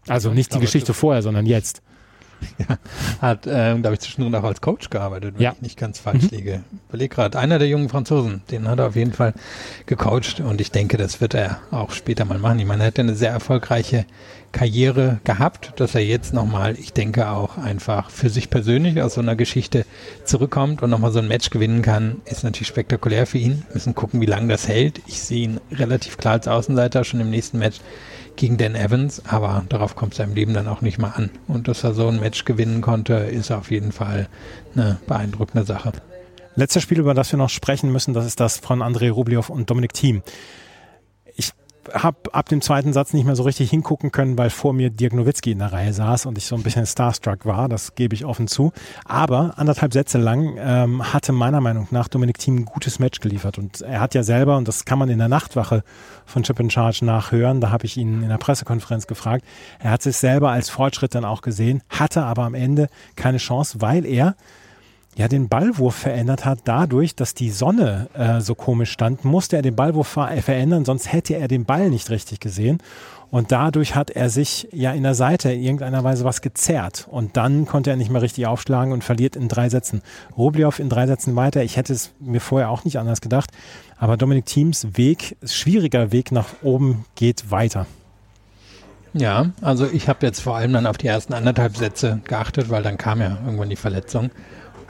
[0.08, 1.84] Also nicht die Geschichte vorher, sondern jetzt.
[2.60, 2.78] Ja,
[3.20, 5.54] hat, ähm, glaube ich, zwischendrin auch als Coach gearbeitet, wenn ja.
[5.54, 6.38] ich nicht ganz falsch mhm.
[6.38, 6.64] liege.
[6.90, 9.34] Überleg gerade, einer der jungen Franzosen, den hat er auf jeden Fall
[9.86, 12.60] gecoacht und ich denke, das wird er auch später mal machen.
[12.60, 14.06] Ich meine, er hat eine sehr erfolgreiche
[14.52, 19.22] Karriere gehabt, dass er jetzt nochmal, ich denke auch einfach für sich persönlich aus so
[19.22, 19.86] einer Geschichte
[20.24, 23.64] zurückkommt und nochmal so ein Match gewinnen kann, ist natürlich spektakulär für ihn.
[23.68, 25.02] Wir müssen gucken, wie lange das hält.
[25.08, 27.80] Ich sehe ihn relativ klar als Außenseiter schon im nächsten Match
[28.36, 31.30] gegen Dan Evans, aber darauf kommt es Leben dann auch nicht mal an.
[31.48, 34.28] Und dass er so ein Match gewinnen konnte, ist auf jeden Fall
[34.76, 35.94] eine beeindruckende Sache.
[36.56, 39.70] Letztes Spiel, über das wir noch sprechen müssen, das ist das von Andrei Rublev und
[39.70, 40.22] Dominik Thiem
[41.94, 45.14] habe ab dem zweiten Satz nicht mehr so richtig hingucken können, weil vor mir Dirk
[45.14, 48.26] Nowitzki in der Reihe saß und ich so ein bisschen starstruck war, das gebe ich
[48.26, 48.72] offen zu.
[49.06, 53.58] Aber anderthalb Sätze lang ähm, hatte meiner Meinung nach Dominik Thiem ein gutes Match geliefert
[53.58, 55.84] und er hat ja selber, und das kann man in der Nachtwache
[56.26, 59.46] von Chip in Charge nachhören, da habe ich ihn in der Pressekonferenz gefragt,
[59.80, 63.82] er hat sich selber als Fortschritt dann auch gesehen, hatte aber am Ende keine Chance,
[63.82, 64.36] weil er
[65.16, 69.62] ja den Ballwurf verändert hat dadurch, dass die Sonne äh, so komisch stand, musste er
[69.62, 72.80] den Ballwurf ver äh, verändern, sonst hätte er den Ball nicht richtig gesehen.
[73.34, 77.08] Und dadurch hat er sich ja in der Seite in irgendeiner Weise was gezerrt.
[77.10, 80.04] Und dann konnte er nicht mehr richtig aufschlagen und verliert in drei Sätzen.
[80.38, 81.64] Rublev in drei Sätzen weiter.
[81.64, 83.50] Ich hätte es mir vorher auch nicht anders gedacht.
[83.98, 87.88] Aber Dominik Thiems Weg, schwieriger Weg nach oben geht weiter.
[89.14, 92.84] Ja, also ich habe jetzt vor allem dann auf die ersten anderthalb Sätze geachtet, weil
[92.84, 94.30] dann kam ja irgendwann die Verletzung.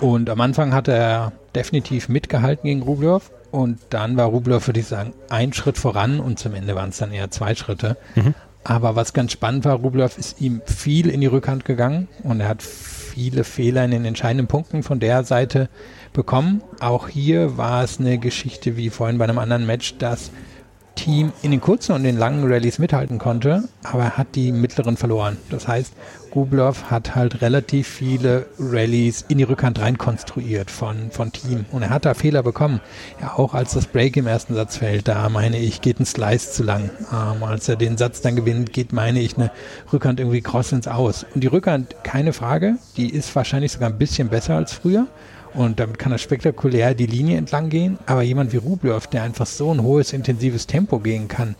[0.03, 3.31] Und am Anfang hat er definitiv mitgehalten gegen Rublev.
[3.51, 6.97] Und dann war Rublev, würde ich sagen, ein Schritt voran und zum Ende waren es
[6.97, 7.95] dann eher zwei Schritte.
[8.15, 8.33] Mhm.
[8.65, 12.49] Aber was ganz spannend war, Rublev ist ihm viel in die Rückhand gegangen und er
[12.49, 15.69] hat viele Fehler in den entscheidenden Punkten von der Seite
[16.11, 16.61] bekommen.
[16.81, 20.31] Auch hier war es eine Geschichte wie vorhin bei einem anderen Match, dass
[20.95, 24.97] Team in den kurzen und den langen Rallyes mithalten konnte, aber er hat die mittleren
[24.97, 25.37] verloren.
[25.49, 25.93] Das heißt,
[26.35, 31.65] Rublev hat halt relativ viele Rallyes in die Rückhand rein konstruiert von, von Team.
[31.71, 32.81] Und er hat da Fehler bekommen.
[33.21, 36.51] Ja, auch als das Break im ersten Satz fällt, da meine ich, geht ein Slice
[36.53, 36.89] zu lang.
[37.11, 39.51] Ähm, als er den Satz dann gewinnt, geht, meine ich, eine
[39.91, 41.25] Rückhand irgendwie cross ins Aus.
[41.35, 45.07] Und die Rückhand, keine Frage, die ist wahrscheinlich sogar ein bisschen besser als früher.
[45.53, 47.99] Und damit kann er spektakulär die Linie entlang gehen.
[48.05, 51.55] Aber jemand wie Rublev, der einfach so ein hohes, intensives Tempo gehen kann,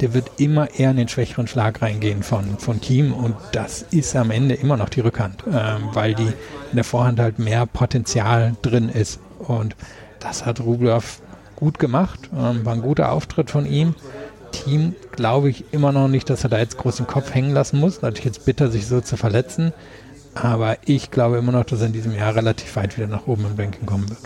[0.00, 3.12] der wird immer eher in den schwächeren Schlag reingehen von, von Team.
[3.12, 7.20] Und das ist am Ende immer noch die Rückhand, ähm, weil die in der Vorhand
[7.20, 9.20] halt mehr Potenzial drin ist.
[9.38, 9.76] Und
[10.20, 11.20] das hat Rublev
[11.56, 12.30] gut gemacht.
[12.36, 13.94] Ähm, war ein guter Auftritt von ihm.
[14.52, 17.78] Team glaube ich immer noch nicht, dass er da jetzt groß den Kopf hängen lassen
[17.80, 18.02] muss.
[18.02, 19.72] Natürlich jetzt bitter, sich so zu verletzen.
[20.34, 23.46] Aber ich glaube immer noch, dass er in diesem Jahr relativ weit wieder nach oben
[23.46, 24.20] im Ranking kommen wird.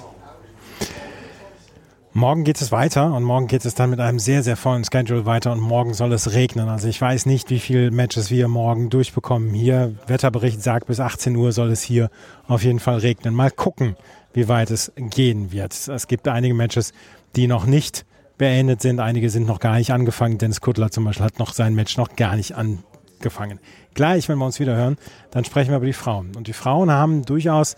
[2.14, 5.24] Morgen geht es weiter und morgen geht es dann mit einem sehr, sehr vollen Schedule
[5.24, 6.68] weiter und morgen soll es regnen.
[6.68, 9.54] Also ich weiß nicht, wie viele Matches wir morgen durchbekommen.
[9.54, 12.10] Hier, Wetterbericht sagt, bis 18 Uhr soll es hier
[12.46, 13.34] auf jeden Fall regnen.
[13.34, 13.96] Mal gucken,
[14.34, 15.72] wie weit es gehen wird.
[15.88, 16.92] Es gibt einige Matches,
[17.34, 18.04] die noch nicht
[18.36, 19.00] beendet sind.
[19.00, 20.36] Einige sind noch gar nicht angefangen.
[20.36, 23.58] Dennis Kuttler zum Beispiel hat noch sein Match noch gar nicht angefangen.
[23.94, 24.96] Gleich, wenn wir uns wieder hören,
[25.30, 26.34] dann sprechen wir über die Frauen.
[26.36, 27.76] Und die Frauen haben durchaus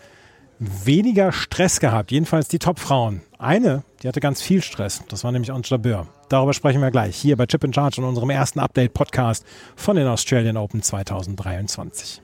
[0.59, 3.23] weniger Stress gehabt, jedenfalls die Top-Frauen.
[3.39, 6.07] Eine, die hatte ganz viel Stress, das war nämlich Angela Böhr.
[6.29, 9.45] Darüber sprechen wir gleich hier bei Chip in Charge und unserem ersten Update-Podcast
[9.77, 12.23] von den Australian Open 2023.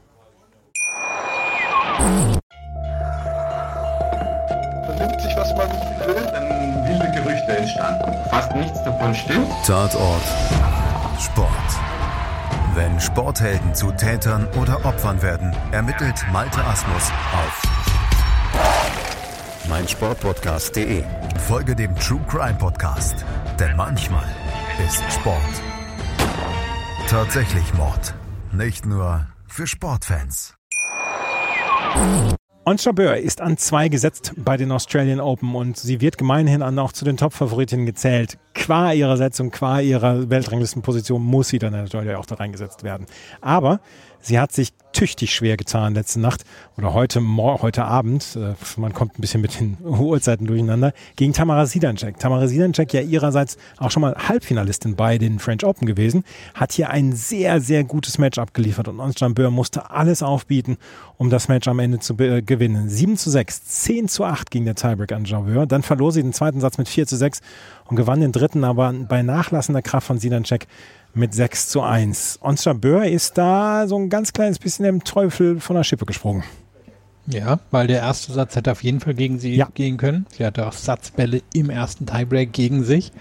[4.87, 5.69] Vernimmt sich, was man
[6.07, 8.13] will, dann wilde Gerüchte entstanden.
[8.31, 9.49] Fast nichts davon stimmt.
[9.67, 10.23] Tatort
[11.19, 11.90] Sport.
[12.81, 17.63] Wenn Sporthelden zu Tätern oder Opfern werden, ermittelt Malte Asmus auf
[19.69, 21.05] meinsportpodcast.de.
[21.47, 23.27] Folge dem True Crime Podcast,
[23.59, 24.25] denn manchmal
[24.89, 25.37] ist Sport
[27.07, 28.15] tatsächlich Mord.
[28.51, 30.55] Nicht nur für Sportfans.
[32.71, 36.79] Ons Jabeur ist an zwei gesetzt bei den Australian Open und sie wird gemeinhin an
[36.79, 38.39] auch zu den Top-Favoritinnen gezählt.
[38.55, 43.07] Qua ihrer Setzung, qua ihrer Weltranglistenposition muss sie dann natürlich auch da reingesetzt werden.
[43.41, 43.81] Aber
[44.21, 46.45] Sie hat sich tüchtig schwer getan letzte Nacht
[46.77, 51.67] oder heute, heute Abend, äh, man kommt ein bisschen mit den Uhrzeiten durcheinander, gegen Tamara
[51.67, 52.19] Sidancek.
[52.19, 56.91] Tamara Sidancek ja ihrerseits auch schon mal Halbfinalistin bei den French Open gewesen, hat hier
[56.91, 60.77] ein sehr, sehr gutes Match abgeliefert und Ons Jambeur musste alles aufbieten,
[61.17, 62.89] um das Match am Ende zu äh, gewinnen.
[62.89, 65.67] 7 zu 6, 10 zu 8 ging der Tiebreak an Jambeur.
[65.67, 67.41] Dann verlor sie den zweiten Satz mit 4 zu 6
[67.87, 70.67] und gewann den dritten, aber bei nachlassender Kraft von Sidancek
[71.15, 72.39] mit 6 zu 1.
[72.43, 76.45] Onstra Böhr ist da so ein ganz kleines bisschen dem Teufel von der Schippe gesprungen.
[77.27, 79.69] Ja, weil der erste Satz hätte auf jeden Fall gegen sie ja.
[79.75, 80.27] gehen können.
[80.37, 83.13] Sie hatte auch Satzbälle im ersten Tiebreak gegen sich.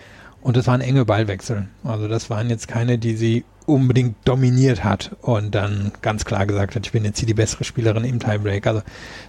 [0.42, 1.68] Und das waren enge Ballwechsel.
[1.84, 6.76] Also das waren jetzt keine, die sie unbedingt dominiert hat und dann ganz klar gesagt
[6.76, 8.68] hat, ich bin jetzt hier die bessere Spielerin im Tiebreak.
[8.68, 8.82] Also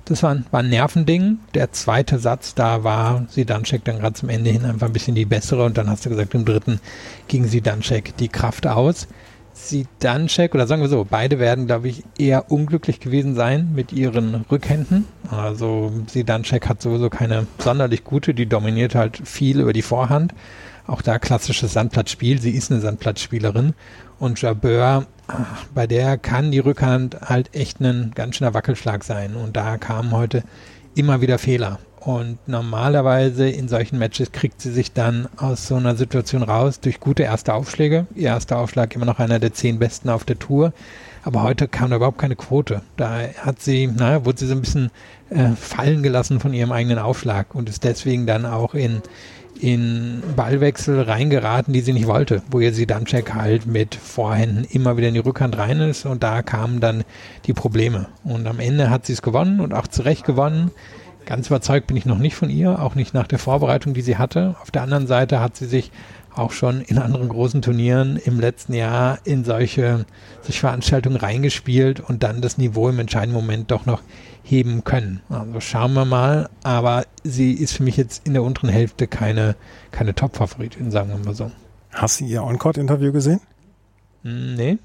[0.06, 1.38] das war, war ein Nervending.
[1.54, 5.24] Der zweite Satz, da war Sidanschek dann gerade zum Ende hin einfach ein bisschen die
[5.24, 6.80] bessere und dann hast du gesagt, im dritten
[7.28, 9.06] ging Sidanschek die Kraft aus.
[9.52, 14.46] Sidanschek, oder sagen wir so, beide werden, glaube ich, eher unglücklich gewesen sein mit ihren
[14.50, 15.06] Rückhänden.
[15.30, 20.34] Also Sidanschek hat sowieso keine sonderlich gute, die dominiert halt viel über die Vorhand.
[20.86, 22.40] Auch da klassisches Sandplatzspiel.
[22.40, 23.74] Sie ist eine Sandplatzspielerin.
[24.20, 25.06] Und Jabeur,
[25.74, 29.34] bei der kann die Rückhand halt echt ein ganz schöner Wackelschlag sein.
[29.34, 30.44] Und da kamen heute
[30.94, 31.78] immer wieder Fehler.
[32.00, 37.00] Und normalerweise in solchen Matches kriegt sie sich dann aus so einer Situation raus durch
[37.00, 38.06] gute erste Aufschläge.
[38.14, 40.74] Ihr erster Aufschlag immer noch einer der zehn besten auf der Tour.
[41.22, 42.82] Aber heute kam da überhaupt keine Quote.
[42.98, 44.90] Da hat sie, naja, wurde sie so ein bisschen
[45.30, 49.00] äh, fallen gelassen von ihrem eigenen Aufschlag und ist deswegen dann auch in,
[49.62, 54.64] in Ballwechsel reingeraten, die sie nicht wollte, wo ihr sie dann check halt mit Vorhänden
[54.64, 57.04] immer wieder in die Rückhand rein ist und da kamen dann
[57.46, 58.08] die Probleme.
[58.24, 60.70] Und am Ende hat sie es gewonnen und auch zu Recht gewonnen.
[61.26, 64.16] Ganz überzeugt bin ich noch nicht von ihr, auch nicht nach der Vorbereitung, die sie
[64.16, 64.56] hatte.
[64.62, 65.92] Auf der anderen Seite hat sie sich
[66.34, 70.06] auch schon in anderen großen Turnieren im letzten Jahr in solche,
[70.42, 74.00] solche Veranstaltungen reingespielt und dann das Niveau im entscheidenden Moment doch noch
[74.50, 75.20] heben können.
[75.28, 79.54] Also schauen wir mal, aber sie ist für mich jetzt in der unteren Hälfte keine,
[79.92, 81.50] keine Top-Favoritin, sagen wir mal so.
[81.92, 83.40] Hast du ihr On-Court-Interview gesehen?
[84.22, 84.78] Hm, nee.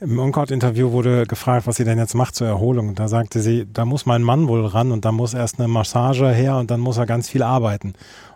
[0.00, 2.88] Im On-Court-Interview wurde gefragt, was sie denn jetzt macht zur Erholung.
[2.88, 5.68] Und da sagte sie, da muss mein Mann wohl ran und da muss erst eine
[5.68, 7.94] Massage her und dann muss er ganz viel arbeiten.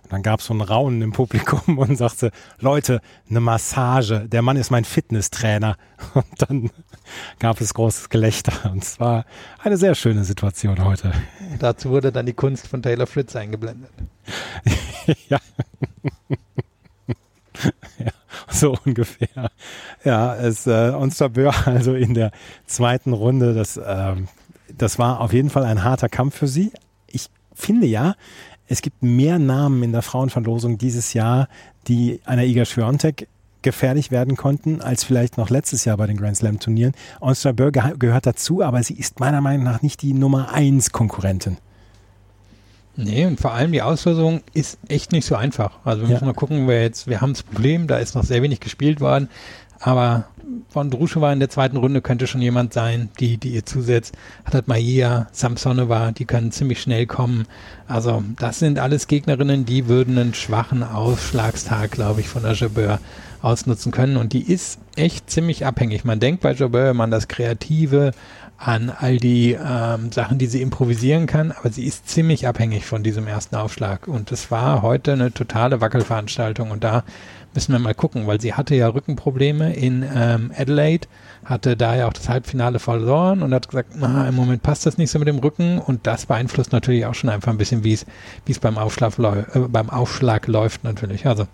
[0.08, 4.26] Und dann gab es so ein Raunen im Publikum und sagte, Leute, eine Massage.
[4.26, 5.76] Der Mann ist mein Fitnesstrainer.
[6.14, 6.70] Und dann
[7.38, 8.70] gab es großes Gelächter.
[8.70, 9.26] Und es war
[9.62, 11.12] eine sehr schöne Situation heute.
[11.58, 13.90] Dazu wurde dann die Kunst von Taylor Fritz eingeblendet.
[15.28, 15.38] ja.
[18.04, 18.12] ja.
[18.50, 19.50] So ungefähr.
[20.04, 20.92] Ja, es äh,
[21.30, 22.30] Böhr also in der
[22.66, 24.28] zweiten Runde, das, ähm,
[24.76, 26.72] das war auf jeden Fall ein harter Kampf für sie.
[27.06, 28.14] Ich finde ja,
[28.66, 31.48] es gibt mehr Namen in der Frauenverlosung dieses Jahr,
[31.88, 33.28] die einer Iga Swiatek
[33.62, 36.92] gefährlich werden konnten, als vielleicht noch letztes Jahr bei den Grand Slam Turnieren.
[37.20, 41.56] Onstra Burr gehört dazu, aber sie ist meiner Meinung nach nicht die Nummer 1 Konkurrentin.
[43.00, 45.78] Nee, und vor allem die Auslosung ist echt nicht so einfach.
[45.84, 46.14] Also wir ja.
[46.14, 49.00] müssen mal gucken, wer jetzt, wir haben das Problem, da ist noch sehr wenig gespielt
[49.00, 49.28] worden,
[49.78, 50.24] aber
[50.68, 54.16] von Druschewa in der zweiten Runde könnte schon jemand sein, die, die ihr zusetzt.
[54.44, 57.46] Hat halt Maia, Samsonova, die können ziemlich schnell kommen.
[57.86, 62.98] Also das sind alles Gegnerinnen, die würden einen schwachen Ausschlagstag, glaube ich, von der Jabeur
[63.42, 64.16] ausnutzen können.
[64.16, 66.04] Und die ist echt ziemlich abhängig.
[66.04, 68.10] Man denkt bei Jabeur man das Kreative,
[68.58, 73.04] an all die ähm, Sachen, die sie improvisieren kann, aber sie ist ziemlich abhängig von
[73.04, 74.08] diesem ersten Aufschlag.
[74.08, 76.72] Und es war heute eine totale Wackelveranstaltung.
[76.72, 77.04] Und da
[77.54, 81.06] müssen wir mal gucken, weil sie hatte ja Rückenprobleme in ähm, Adelaide,
[81.44, 84.98] hatte da ja auch das Halbfinale verloren und hat gesagt, na, im Moment passt das
[84.98, 87.92] nicht so mit dem Rücken und das beeinflusst natürlich auch schon einfach ein bisschen, wie
[87.92, 89.14] es beim Aufschlag,
[89.54, 91.26] äh, beim Aufschlag läuft natürlich.
[91.26, 91.46] Also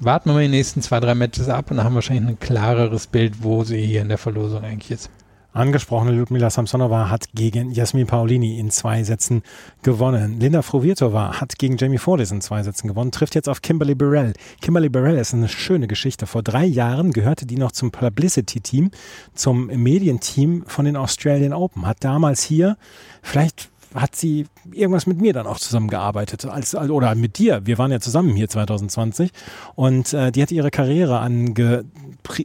[0.00, 2.40] warten wir mal die nächsten zwei, drei Matches ab und dann haben wir wahrscheinlich ein
[2.40, 5.10] klareres Bild, wo sie hier in der Verlosung eigentlich ist.
[5.52, 9.42] Angesprochene Ludmila Samsonova hat gegen Jasmin Paolini in zwei Sätzen
[9.82, 10.38] gewonnen.
[10.38, 14.32] Linda Frovirtova hat gegen Jamie Fordyce in zwei Sätzen gewonnen, trifft jetzt auf Kimberly Burrell.
[14.60, 16.26] Kimberly Burrell ist eine schöne Geschichte.
[16.26, 18.92] Vor drei Jahren gehörte die noch zum Publicity-Team,
[19.34, 21.84] zum Medienteam von den Australian Open.
[21.84, 22.76] Hat damals hier
[23.20, 27.62] vielleicht hat sie irgendwas mit mir dann auch zusammengearbeitet als, oder mit dir.
[27.66, 29.30] Wir waren ja zusammen hier 2020
[29.74, 31.84] und äh, die hat ihre Karriere ange,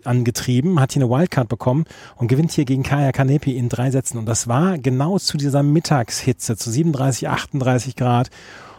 [0.04, 4.18] angetrieben, hat hier eine Wildcard bekommen und gewinnt hier gegen Kaya Kanepi in drei Sätzen.
[4.18, 8.30] Und das war genau zu dieser Mittagshitze, zu 37, 38 Grad.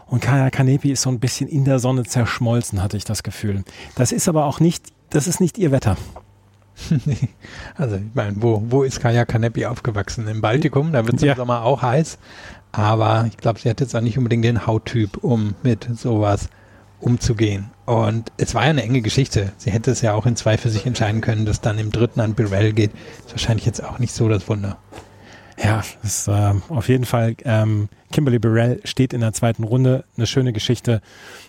[0.07, 3.63] Und Kaya Kanepi ist so ein bisschen in der Sonne zerschmolzen, hatte ich das Gefühl.
[3.95, 5.97] Das ist aber auch nicht, das ist nicht ihr Wetter.
[7.75, 10.27] also ich meine, wo, wo ist Kaya Kanepi aufgewachsen?
[10.27, 11.33] Im Baltikum, da wird es Ja.
[11.33, 12.17] im Sommer auch heiß.
[12.77, 16.47] Aber ich glaube, sie hat jetzt auch nicht unbedingt den Hauttyp, um mit sowas
[16.99, 17.71] umzugehen.
[17.87, 19.51] Und es war ja eine enge Geschichte.
[19.57, 22.19] Sie hätte es ja auch in zwei für sich entscheiden können, dass dann im dritten
[22.19, 22.91] an Burrell geht.
[23.25, 24.77] Ist wahrscheinlich jetzt auch nicht so das Wunder.
[25.61, 27.35] Ja, ist, ähm, auf jeden Fall.
[27.43, 30.05] Ähm, Kimberly Burrell steht in der zweiten Runde.
[30.15, 31.01] Eine schöne Geschichte.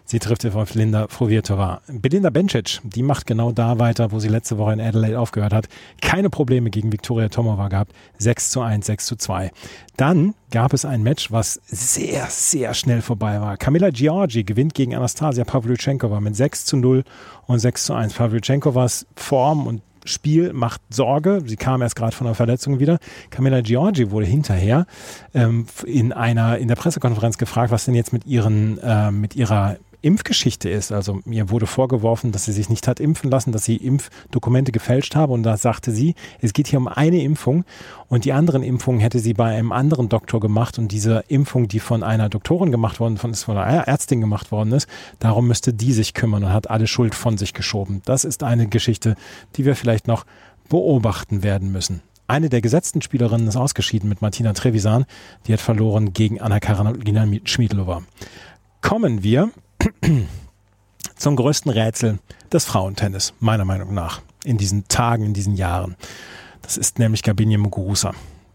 [0.07, 1.83] Sie trifft auf Linda Frovirtova.
[1.89, 5.69] Belinda Bencic, die macht genau da weiter, wo sie letzte Woche in Adelaide aufgehört hat.
[6.01, 7.93] Keine Probleme gegen Viktoria Tomova gehabt.
[8.17, 9.53] 6 zu 1, 6 zu 2.
[9.97, 13.59] Dann gab es ein Match, was sehr, sehr schnell vorbei war.
[13.59, 17.05] Camilla Giorgi gewinnt gegen Anastasia Pavlyuchenkova mit 6 zu 0
[17.47, 18.15] und 6 zu 1.
[18.15, 21.43] Pavlyuchenkovas Form und Spiel macht Sorge.
[21.45, 22.99] Sie kam erst gerade von einer Verletzung wieder.
[23.31, 24.87] Camilla Giorgi wurde hinterher
[25.35, 29.77] ähm, in einer in der Pressekonferenz gefragt, was denn jetzt mit ihren äh, mit ihrer
[30.01, 30.93] Impfgeschichte ist.
[30.93, 35.17] Also mir wurde vorgeworfen, dass sie sich nicht hat impfen lassen, dass sie Impfdokumente gefälscht
[35.17, 35.33] habe.
[35.33, 37.65] Und da sagte sie, es geht hier um eine Impfung
[38.09, 40.79] und die anderen Impfungen hätte sie bei einem anderen Doktor gemacht.
[40.79, 44.73] Und diese Impfung, die von einer Doktorin gemacht worden ist von einer Ärztin gemacht worden
[44.73, 44.89] ist,
[45.19, 48.03] darum müsste die sich kümmern und hat alle Schuld von sich geschoben.
[48.05, 49.17] Das ist eine Geschichte,
[49.57, 50.25] die wir vielleicht noch
[50.69, 52.03] beobachten werden müssen.
[52.31, 55.07] Eine der gesetzten Spielerinnen ist ausgeschieden mit Martina Trevisan.
[55.47, 58.03] Die hat verloren gegen Anna-Karolina Schmiedlova.
[58.83, 59.51] Kommen wir
[61.17, 62.19] zum größten Rätsel
[62.53, 65.97] des Frauentennis, meiner Meinung nach, in diesen Tagen, in diesen Jahren.
[66.63, 68.13] Das ist nämlich Gabinia Muguruza.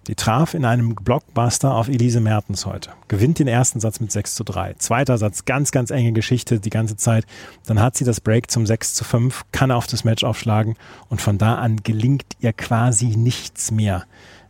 [0.07, 2.91] Die traf in einem Blockbuster auf Elise Mertens heute.
[3.07, 4.73] Gewinnt den ersten Satz mit 6 zu 3.
[4.73, 7.25] Zweiter Satz, ganz, ganz enge Geschichte die ganze Zeit.
[7.65, 10.75] Dann hat sie das Break zum 6 zu 5, kann auf das Match aufschlagen
[11.07, 14.03] und von da an gelingt ihr quasi nichts mehr.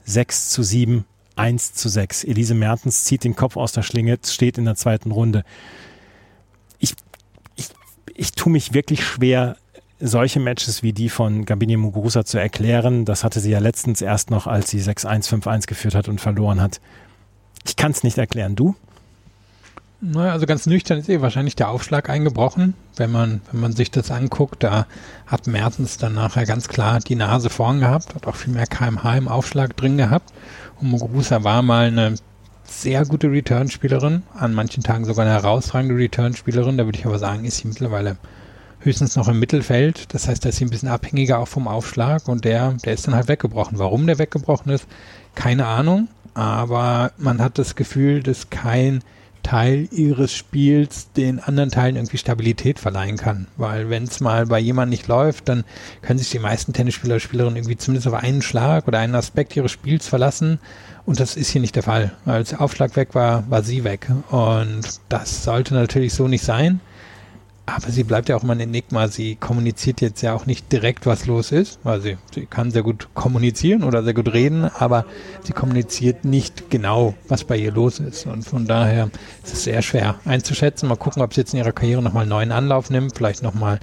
[0.06, 1.06] 6 zu 7,
[1.36, 2.24] 1 zu 6.
[2.24, 5.44] Elise Mertens zieht den Kopf aus der Schlinge, steht in der zweiten Runde.
[6.84, 6.96] Ich,
[7.56, 7.70] ich,
[8.14, 9.56] ich tue mich wirklich schwer,
[10.02, 13.06] solche Matches wie die von Gabini Muguruza zu erklären.
[13.06, 16.60] Das hatte sie ja letztens erst noch, als sie 6-1, 5-1 geführt hat und verloren
[16.60, 16.82] hat.
[17.66, 18.58] Ich kann es nicht erklären.
[18.58, 18.76] Du?
[20.02, 22.74] Naja, also ganz nüchtern ist eh wahrscheinlich der Aufschlag eingebrochen.
[22.98, 24.86] Wenn man, wenn man sich das anguckt, da
[25.26, 29.16] hat Mertens dann nachher ganz klar die Nase vorn gehabt, hat auch viel mehr kmh
[29.16, 30.34] im Aufschlag drin gehabt.
[30.82, 32.16] Und Muguruza war mal eine
[32.82, 36.78] sehr gute Return-Spielerin, an manchen Tagen sogar eine herausragende Return-Spielerin.
[36.78, 38.18] Da würde ich aber sagen, ist sie mittlerweile
[38.80, 40.14] höchstens noch im Mittelfeld.
[40.14, 43.08] Das heißt, da ist sie ein bisschen abhängiger auch vom Aufschlag und der, der ist
[43.08, 43.80] dann halt weggebrochen.
[43.80, 44.88] Warum der weggebrochen ist,
[45.36, 46.08] keine Ahnung.
[46.34, 49.04] Aber man hat das Gefühl, dass kein
[49.44, 53.48] Teil ihres Spiels den anderen Teilen irgendwie Stabilität verleihen kann.
[53.58, 55.66] Weil wenn es mal bei jemandem nicht läuft, dann
[56.02, 59.72] können sich die meisten Tennisspieler, Spielerinnen irgendwie zumindest auf einen Schlag oder einen Aspekt ihres
[59.72, 60.60] Spiels verlassen.
[61.06, 62.14] Und das ist hier nicht der Fall.
[62.26, 64.10] Als der Aufschlag weg war, war sie weg.
[64.30, 66.80] Und das sollte natürlich so nicht sein.
[67.66, 69.08] Aber sie bleibt ja auch immer ein Enigma.
[69.08, 71.80] Sie kommuniziert jetzt ja auch nicht direkt, was los ist.
[71.84, 75.06] Weil sie, sie kann sehr gut kommunizieren oder sehr gut reden, aber
[75.44, 78.26] sie kommuniziert nicht genau, was bei ihr los ist.
[78.26, 79.10] Und von daher
[79.44, 80.88] ist es sehr schwer einzuschätzen.
[80.88, 83.80] Mal gucken, ob sie jetzt in ihrer Karriere nochmal einen neuen Anlauf nimmt, vielleicht nochmal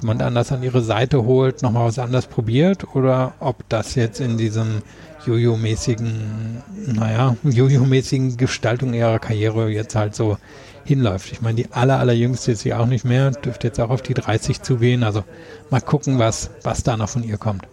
[0.00, 4.36] jemand anders an ihre Seite holt, nochmal was anderes probiert oder ob das jetzt in
[4.38, 4.82] diesem
[5.26, 10.38] Jojo-mäßigen, naja, Jojo-mäßigen Gestaltung ihrer Karriere jetzt halt so
[10.84, 11.32] hinläuft.
[11.32, 14.14] Ich meine, die aller, allerjüngste ist sie auch nicht mehr, dürfte jetzt auch auf die
[14.14, 15.02] 30 zugehen.
[15.02, 15.24] Also
[15.70, 17.66] mal gucken, was, was da noch von ihr kommt.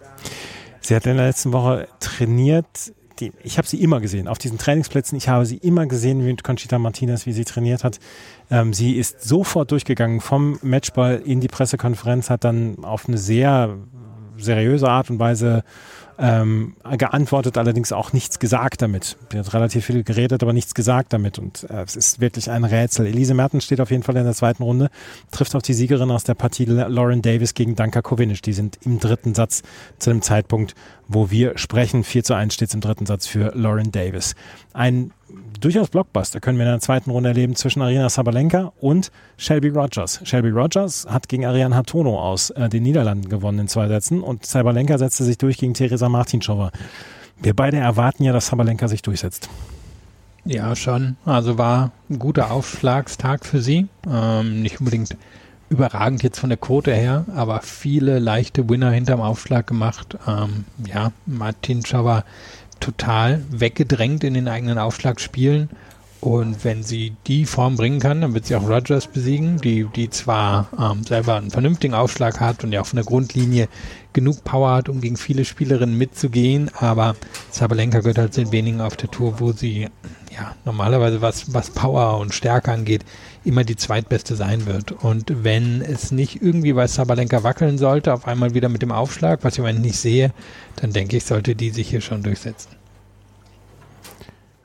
[0.80, 2.66] Sie hat in der letzten Woche trainiert.
[3.20, 5.16] Die, ich habe sie immer gesehen auf diesen Trainingsplätzen.
[5.16, 8.00] Ich habe sie immer gesehen mit Conchita Martinez, wie sie trainiert hat.
[8.50, 13.76] Ähm, sie ist sofort durchgegangen vom Matchball in die Pressekonferenz, hat dann auf eine sehr
[14.38, 15.62] seriöse Art und Weise
[16.22, 19.16] ähm, geantwortet, allerdings auch nichts gesagt damit.
[19.32, 21.40] Sie hat relativ viel geredet, aber nichts gesagt damit.
[21.40, 23.06] Und äh, es ist wirklich ein Rätsel.
[23.06, 24.88] Elise Mertens steht auf jeden Fall in der zweiten Runde,
[25.32, 28.40] trifft auf die Siegerin aus der Partie Lauren Davis gegen Danka Kovinic.
[28.42, 29.62] Die sind im dritten Satz
[29.98, 30.76] zu dem Zeitpunkt,
[31.08, 32.04] wo wir sprechen.
[32.04, 34.36] 4 zu 1 steht es im dritten Satz für Lauren Davis.
[34.72, 35.10] Ein
[35.60, 40.20] durchaus Blockbuster können wir in der zweiten Runde erleben zwischen Arina Sabalenka und Shelby Rogers.
[40.24, 44.44] Shelby Rogers hat gegen Ariane Hatono aus äh, den Niederlanden gewonnen in zwei Sätzen und
[44.44, 46.70] Sabalenka setzte sich durch gegen Teresa Martinschowa.
[47.40, 49.48] Wir beide erwarten ja, dass Sabalenka sich durchsetzt.
[50.44, 51.16] Ja, schon.
[51.24, 53.86] Also war ein guter Aufschlagstag für sie.
[54.10, 55.16] Ähm, nicht unbedingt
[55.68, 60.18] überragend jetzt von der Quote her, aber viele leichte Winner hinterm Aufschlag gemacht.
[60.26, 62.24] Ähm, ja, Martinschowa
[62.82, 65.70] total weggedrängt in den eigenen Aufschlagspielen.
[66.20, 70.08] Und wenn sie die Form bringen kann, dann wird sie auch Rogers besiegen, die, die
[70.08, 73.66] zwar ähm, selber einen vernünftigen Aufschlag hat und ja auf einer Grundlinie
[74.12, 77.16] genug Power hat, um gegen viele Spielerinnen mitzugehen, aber
[77.50, 79.88] Sabalenka gehört halt zu den wenigen auf der Tour, wo sie
[80.32, 83.04] ja, normalerweise was, was Power und Stärke angeht,
[83.44, 84.92] immer die zweitbeste sein wird.
[84.92, 89.40] Und wenn es nicht irgendwie bei Sabalenka wackeln sollte, auf einmal wieder mit dem Aufschlag,
[89.42, 90.32] was ich im Moment nicht sehe,
[90.76, 92.70] dann denke ich, sollte die sich hier schon durchsetzen.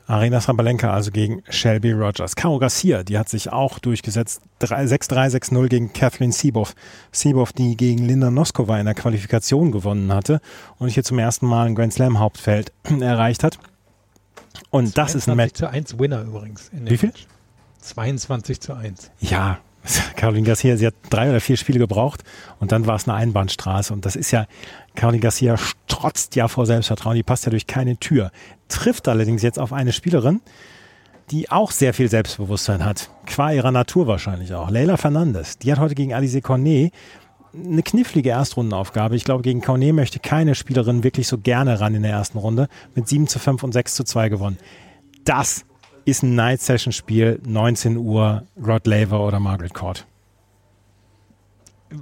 [0.09, 2.37] Arena Sabalenka also gegen Shelby Rogers.
[2.37, 4.41] Caro Garcia, die hat sich auch durchgesetzt.
[4.61, 6.75] 6-3, 6-0 gegen Kathleen Seeboff.
[7.11, 10.39] Seeboff, die gegen Linda Noskova in der Qualifikation gewonnen hatte
[10.79, 12.71] und hier zum ersten Mal ein Grand Slam Hauptfeld
[13.01, 13.59] erreicht hat.
[14.69, 15.55] Und das ist ein Match.
[15.55, 16.71] zu 1 Winner übrigens.
[16.71, 17.09] Wie viel?
[17.09, 17.27] Match.
[17.87, 19.11] 22 zu 1.
[19.19, 19.59] Ja,
[20.15, 22.23] Caroline Garcia, sie hat drei oder vier Spiele gebraucht
[22.59, 23.93] und dann war es eine Einbahnstraße.
[23.93, 24.47] Und das ist ja,
[24.95, 28.31] Caroline Garcia strotzt ja vor Selbstvertrauen, die passt ja durch keine Tür.
[28.67, 30.41] Trifft allerdings jetzt auf eine Spielerin,
[31.31, 33.09] die auch sehr viel Selbstbewusstsein hat.
[33.25, 34.69] Qua ihrer Natur wahrscheinlich auch.
[34.69, 36.93] Leila Fernandes, die hat heute gegen Alice Cornet
[37.53, 39.15] eine knifflige Erstrundenaufgabe.
[39.15, 42.67] Ich glaube, gegen Cornet möchte keine Spielerin wirklich so gerne ran in der ersten Runde.
[42.93, 44.57] Mit 7 zu 5 und 6 zu 2 gewonnen.
[45.23, 45.65] Das
[46.07, 50.05] ist ein Night Session Spiel, 19 Uhr, Rod Laver oder Margaret Court.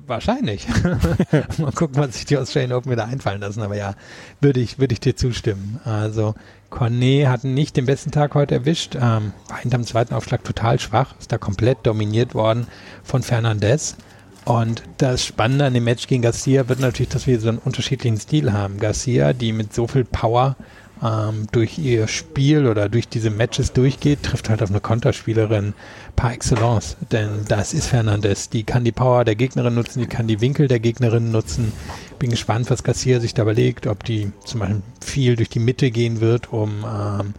[0.05, 0.67] Wahrscheinlich.
[1.57, 3.61] Mal gucken, was sich die Australian Open wieder einfallen lassen.
[3.61, 3.95] Aber ja,
[4.41, 5.79] würde ich, würde ich dir zustimmen.
[5.85, 6.35] Also
[6.69, 8.95] Cornet hat nicht den besten Tag heute erwischt.
[8.95, 11.15] Ähm, war hinterm zweiten Aufschlag total schwach.
[11.19, 12.67] Ist da komplett dominiert worden
[13.03, 13.95] von Fernandez.
[14.43, 18.19] Und das Spannende an dem Match gegen Garcia wird natürlich, dass wir so einen unterschiedlichen
[18.19, 18.79] Stil haben.
[18.79, 20.55] Garcia, die mit so viel Power
[21.03, 25.73] ähm, durch ihr Spiel oder durch diese Matches durchgeht, trifft halt auf eine Konterspielerin
[26.15, 26.97] par excellence.
[27.11, 28.49] Denn das ist Fernandes.
[28.49, 31.71] Die kann die Power der Gegnerin nutzen, die kann die Winkel der Gegnerin nutzen.
[32.19, 35.91] Bin gespannt, was Garcia sich da überlegt, ob die zum Beispiel viel durch die Mitte
[35.91, 37.33] gehen wird, um, ähm,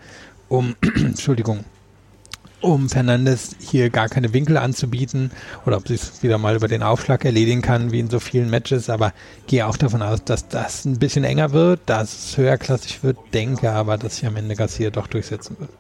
[0.49, 1.65] um Entschuldigung,
[2.67, 5.31] um Fernandes hier gar keine Winkel anzubieten
[5.65, 8.51] oder ob sie es wieder mal über den Aufschlag erledigen kann, wie in so vielen
[8.51, 8.91] Matches.
[8.91, 9.13] Aber
[9.47, 13.71] gehe auch davon aus, dass das ein bisschen enger wird, dass es höherklassig wird, denke
[13.71, 15.71] aber, dass sich am Ende Garcia doch durchsetzen wird.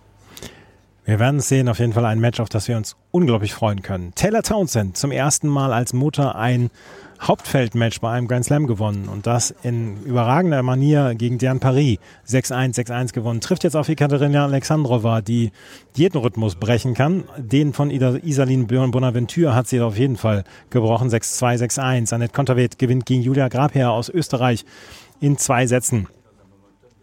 [1.07, 3.81] Wir werden es sehen, auf jeden Fall ein Match, auf das wir uns unglaublich freuen
[3.81, 4.13] können.
[4.17, 6.69] Taylor Townsend zum ersten Mal als Mutter ein
[7.21, 11.99] Hauptfeldmatch bei einem Grand Slam gewonnen und das in überragender Manier gegen Diane Paris
[12.29, 13.41] 6-1, 6-1 gewonnen.
[13.41, 15.53] Trifft jetzt auf Ekaterina Alexandrova, die
[15.95, 17.23] jeden Rhythmus brechen kann.
[17.39, 21.09] Den von Isaline Bonaventure hat sie auf jeden Fall gebrochen.
[21.09, 22.15] 6-2, 6-1.
[22.15, 24.65] Annette Konterweht gewinnt gegen Julia Grabherr aus Österreich
[25.21, 26.09] in zwei Sätzen.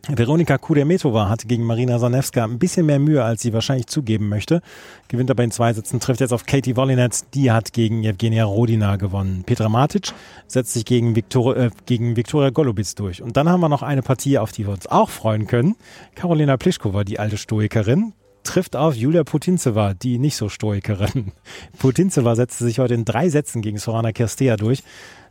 [0.09, 4.61] Veronika Kudermetova hatte gegen Marina Zanevska ein bisschen mehr Mühe, als sie wahrscheinlich zugeben möchte.
[5.07, 7.29] Gewinnt aber in zwei Sätzen, trifft jetzt auf Katie Wolinetz.
[7.33, 9.43] Die hat gegen Evgenia Rodina gewonnen.
[9.45, 10.11] Petra Matic
[10.45, 13.21] setzt sich gegen, Viktor, äh, gegen Viktoria Golubitz durch.
[13.21, 15.77] Und dann haben wir noch eine Partie, auf die wir uns auch freuen können.
[16.15, 18.11] Karolina Pliskova, die alte Stoikerin,
[18.43, 21.31] trifft auf Julia Putintseva, die nicht so Stoikerin.
[21.79, 24.83] Putintseva setzte sich heute in drei Sätzen gegen Sorana Kirstea durch.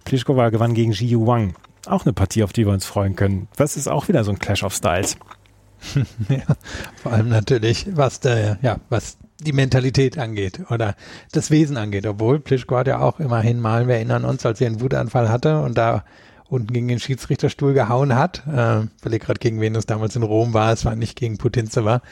[0.06, 1.52] Pliskova gewann gegen Ji Wang.
[1.86, 3.48] Auch eine Partie, auf die wir uns freuen können.
[3.56, 5.16] Das ist auch wieder so ein Clash of Styles.
[6.28, 6.44] ja,
[7.02, 10.94] vor allem natürlich, was der, ja, was die Mentalität angeht oder
[11.32, 12.06] das Wesen angeht.
[12.06, 15.60] Obwohl Plischko hat ja auch immerhin mal, wir erinnern uns, als er einen Wutanfall hatte
[15.60, 16.04] und da
[16.52, 20.22] unten gegen den Schiedsrichterstuhl gehauen hat, äh, weil er gerade gegen wen es damals in
[20.22, 22.02] Rom war, es war nicht gegen Putintseva,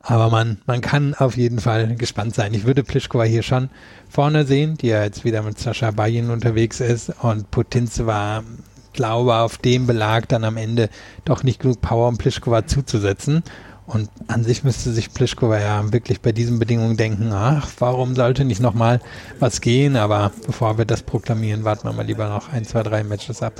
[0.00, 2.54] aber man, man kann auf jeden Fall gespannt sein.
[2.54, 3.70] Ich würde Plischkova hier schon
[4.08, 8.44] vorne sehen, die ja jetzt wieder mit Sascha Bayin unterwegs ist und Putintseva
[8.92, 10.88] glaube, auf dem Belag dann am Ende
[11.24, 13.42] doch nicht genug Power, um Plischkova zuzusetzen.
[13.86, 18.44] Und an sich müsste sich Plischkova ja wirklich bei diesen Bedingungen denken, ach, warum sollte
[18.44, 19.00] nicht nochmal
[19.38, 19.96] was gehen?
[19.96, 23.54] Aber bevor wir das proklamieren, warten wir mal lieber noch ein, zwei, drei Matches ab.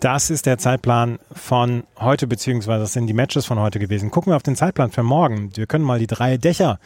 [0.00, 4.10] Das ist der Zeitplan von heute, beziehungsweise das sind die Matches von heute gewesen.
[4.10, 5.50] Gucken wir auf den Zeitplan für morgen.
[5.54, 6.78] Wir können mal die drei Dächer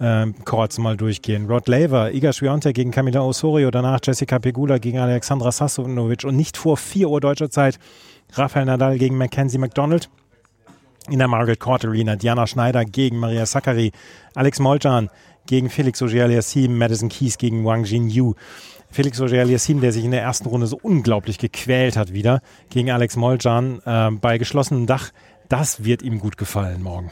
[0.00, 1.46] äh, kurz mal durchgehen.
[1.46, 6.56] Rod Laver, Iga Swiatek gegen Camila Osorio, danach Jessica Pegula gegen Alexandra Sassonovic und nicht
[6.56, 7.78] vor 4 Uhr deutscher Zeit
[8.32, 10.08] Rafael Nadal gegen Mackenzie McDonald.
[11.10, 13.92] In der Margaret Court Arena Diana Schneider gegen Maria Sakkari,
[14.34, 15.10] Alex Molcan
[15.46, 18.34] gegen Felix Auger-Aliassime, Madison Keys gegen Wang Jin-Yu.
[18.90, 22.40] Felix Auger-Aliassime, der sich in der ersten Runde so unglaublich gequält hat wieder,
[22.70, 25.10] gegen Alex Molcan äh, bei geschlossenem Dach.
[25.48, 27.10] Das wird ihm gut gefallen morgen.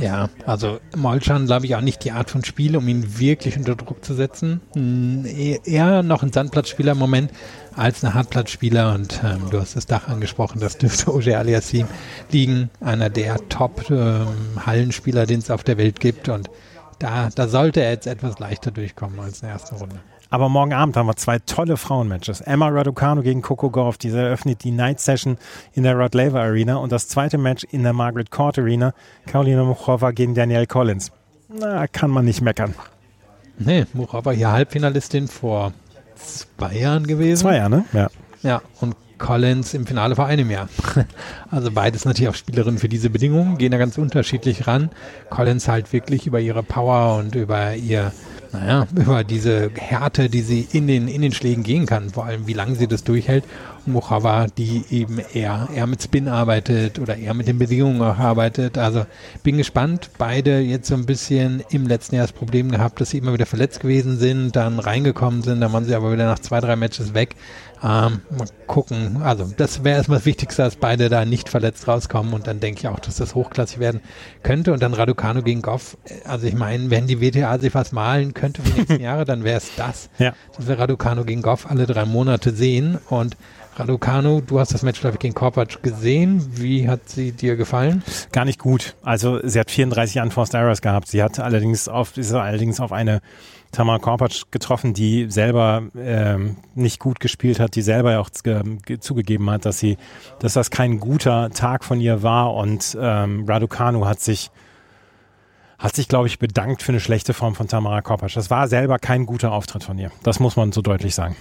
[0.00, 3.76] Ja, also Molchan glaube ich auch nicht die Art von Spiel, um ihn wirklich unter
[3.76, 4.60] Druck zu setzen.
[4.74, 5.26] Hm,
[5.64, 7.32] eher noch ein Sandplatzspieler im Moment
[7.76, 11.86] als ein Hartplatzspieler und ähm, du hast das Dach angesprochen, das dürfte Oje Aliassim
[12.30, 16.50] liegen, einer der Top-Hallenspieler, ähm, den es auf der Welt gibt und
[16.98, 20.00] da, da sollte er jetzt etwas leichter durchkommen als in der ersten Runde.
[20.30, 22.40] Aber morgen Abend haben wir zwei tolle Frauenmatches.
[22.40, 25.38] Emma Raducanu gegen Coco Gauff, diese eröffnet die Night Session
[25.72, 28.94] in der Rod Laver Arena und das zweite Match in der Margaret Court Arena,
[29.26, 31.10] Karolina Muchova gegen Danielle Collins.
[31.48, 32.74] Na, kann man nicht meckern.
[33.58, 35.72] Nee, Muchova hier Halbfinalistin vor
[36.14, 37.40] zwei Jahren gewesen.
[37.40, 37.84] Zwei Jahre, ne?
[37.92, 38.08] Ja.
[38.42, 40.68] Ja, und Collins im Finale vor einem Jahr.
[41.50, 44.90] Also beides natürlich auch Spielerinnen für diese Bedingungen, gehen da ganz unterschiedlich ran.
[45.28, 48.12] Collins halt wirklich über ihre Power und über ihr
[48.52, 52.46] naja, über diese Härte, die sie in den, in den Schlägen gehen kann, vor allem
[52.46, 53.44] wie lange sie das durchhält.
[53.86, 58.18] Und Mojava, die eben eher, eher mit Spin arbeitet oder eher mit den Bedingungen auch
[58.18, 58.76] arbeitet.
[58.76, 59.06] Also
[59.42, 60.10] bin gespannt.
[60.18, 63.46] Beide jetzt so ein bisschen im letzten Jahr das Problem gehabt, dass sie immer wieder
[63.46, 67.14] verletzt gewesen sind, dann reingekommen sind, dann waren sie aber wieder nach zwei, drei Matches
[67.14, 67.36] weg.
[67.82, 69.22] Ähm, mal gucken.
[69.22, 72.80] Also das wäre erstmal das Wichtigste, dass beide da nicht verletzt rauskommen und dann denke
[72.80, 74.00] ich auch, dass das hochklassig werden
[74.42, 74.72] könnte.
[74.72, 75.96] Und dann Raducano gegen Goff.
[76.24, 79.44] Also ich meine, wenn die WTA sich was malen könnte für die nächsten Jahre, dann
[79.44, 80.10] wäre es das.
[80.18, 80.34] Ja.
[80.56, 82.98] Dass wir Raducano gegen Goff alle drei Monate sehen.
[83.08, 83.36] Und
[83.76, 86.50] Raducanu, du hast das Match, glaube ich, gegen Korpatsch gesehen.
[86.56, 88.02] Wie hat sie dir gefallen?
[88.30, 88.94] Gar nicht gut.
[89.02, 91.08] Also sie hat 34 Unforced Errors gehabt.
[91.08, 93.22] Sie hat allerdings auf, ist allerdings auf eine
[93.72, 99.64] Tamara Korpatsch getroffen, die selber ähm, nicht gut gespielt hat, die selber auch zugegeben hat,
[99.64, 99.96] dass sie,
[100.40, 104.50] dass das kein guter Tag von ihr war und ähm, Raducanu hat sich
[105.78, 108.36] hat sich, glaube ich, bedankt für eine schlechte Form von Tamara Korpatsch.
[108.36, 110.12] Das war selber kein guter Auftritt von ihr.
[110.22, 111.36] Das muss man so deutlich sagen.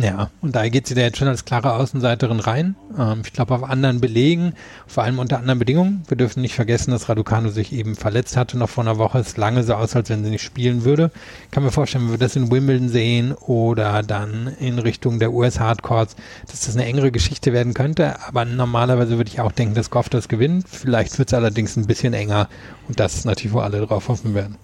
[0.00, 2.76] Ja, und da geht sie da jetzt schon als klare Außenseiterin rein.
[2.98, 4.52] Ähm, ich glaube auf anderen Belegen,
[4.86, 6.02] vor allem unter anderen Bedingungen.
[6.08, 9.18] Wir dürfen nicht vergessen, dass Raducanu sich eben verletzt hatte noch vor einer Woche.
[9.18, 11.10] Es lange so aus, als wenn sie nicht spielen würde.
[11.44, 15.32] Ich kann mir vorstellen, wenn wir das in Wimbledon sehen oder dann in Richtung der
[15.32, 16.16] US Hardcourts,
[16.46, 18.20] dass das eine engere Geschichte werden könnte.
[18.26, 20.68] Aber normalerweise würde ich auch denken, dass Goff das gewinnt.
[20.68, 22.48] Vielleicht wird es allerdings ein bisschen enger
[22.88, 24.56] und das ist natürlich, wo alle drauf hoffen werden.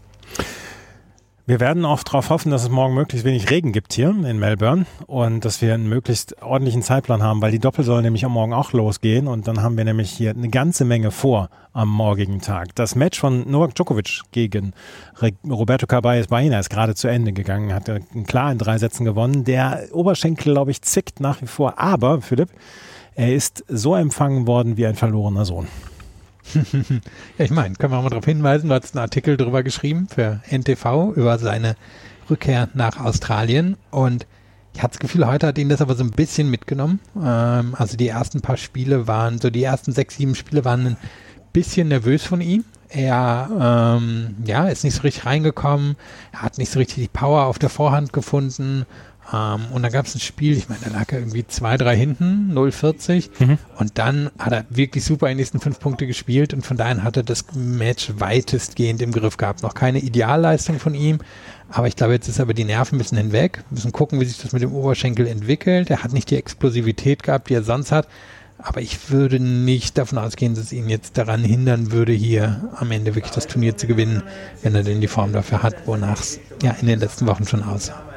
[1.45, 4.87] Wir werden auch darauf hoffen, dass es morgen möglichst wenig Regen gibt hier in Melbourne
[5.09, 8.53] und dass wir einen möglichst ordentlichen Zeitplan haben, weil die Doppel soll nämlich am Morgen
[8.53, 12.77] auch losgehen und dann haben wir nämlich hier eine ganze Menge vor am morgigen Tag.
[12.77, 14.73] Das Match von Novak Djokovic gegen
[15.45, 17.91] Roberto Carballes Baena ist gerade zu Ende gegangen, hat
[18.29, 19.43] klar in drei Sätzen gewonnen.
[19.43, 22.51] Der Oberschenkel, glaube ich, zickt nach wie vor, aber Philipp,
[23.17, 25.67] er ist so empfangen worden wie ein verlorener Sohn.
[27.39, 30.41] ja, ich meine, können wir mal darauf hinweisen, du hast einen Artikel darüber geschrieben für
[30.51, 31.77] NTV über seine
[32.29, 34.27] Rückkehr nach Australien und
[34.75, 37.01] ich hatte das Gefühl, heute hat ihn das aber so ein bisschen mitgenommen.
[37.23, 40.97] Ähm, also die ersten paar Spiele waren, so die ersten sechs, sieben Spiele waren ein
[41.53, 42.65] bisschen nervös von ihm.
[42.89, 45.97] Er ähm, ja, ist nicht so richtig reingekommen,
[46.33, 48.85] er hat nicht so richtig die Power auf der Vorhand gefunden
[49.33, 52.53] ähm, und dann gab es ein Spiel, ich meine, da lag er irgendwie 2-3 hinten,
[52.53, 53.31] 0-40.
[53.39, 53.59] Mhm.
[53.79, 57.03] Und dann hat er wirklich super in die nächsten fünf Punkte gespielt und von daher
[57.03, 59.63] hat er das Match weitestgehend im Griff gehabt.
[59.63, 61.19] Noch keine Idealleistung von ihm,
[61.71, 63.65] aber ich glaube, jetzt ist aber die Nerven ein bisschen hinweg.
[63.71, 65.89] Wir müssen gucken, wie sich das mit dem Oberschenkel entwickelt.
[65.91, 68.09] Er hat nicht die Explosivität gehabt, die er sonst hat.
[68.59, 72.93] Aber ich würde nicht davon ausgehen, dass es ihn jetzt daran hindern würde, hier am
[72.93, 74.23] Ende wirklich das Turnier zu gewinnen,
[74.63, 77.65] wenn er denn die Form dafür hat, wonach es ja in den letzten Wochen schon
[77.65, 78.12] aussah.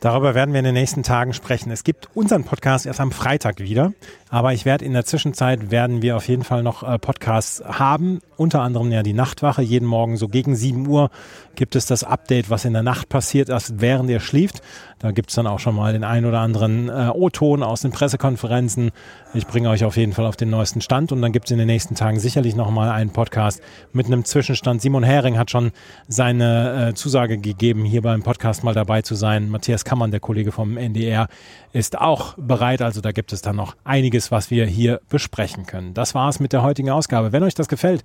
[0.00, 1.70] Darüber werden wir in den nächsten Tagen sprechen.
[1.72, 3.92] Es gibt unseren Podcast erst am Freitag wieder,
[4.30, 8.20] aber ich werde in der Zwischenzeit werden wir auf jeden Fall noch äh, Podcasts haben,
[8.36, 9.62] unter anderem ja die Nachtwache.
[9.62, 11.10] Jeden Morgen so gegen 7 Uhr
[11.56, 14.62] gibt es das Update, was in der Nacht passiert, erst während ihr schläft.
[15.00, 17.90] Da gibt es dann auch schon mal den ein oder anderen äh, O-Ton aus den
[17.90, 18.90] Pressekonferenzen.
[19.34, 21.58] Ich bringe euch auf jeden Fall auf den neuesten Stand und dann gibt es in
[21.58, 23.60] den nächsten Tagen sicherlich noch mal einen Podcast
[23.92, 24.82] mit einem Zwischenstand.
[24.82, 25.72] Simon Hering hat schon
[26.06, 29.48] seine äh, Zusage gegeben, hier beim Podcast mal dabei zu sein.
[29.48, 31.28] Matthias Kammern, der Kollege vom NDR,
[31.72, 32.82] ist auch bereit.
[32.82, 35.94] Also da gibt es dann noch einiges, was wir hier besprechen können.
[35.94, 37.32] Das war es mit der heutigen Ausgabe.
[37.32, 38.04] Wenn euch das gefällt,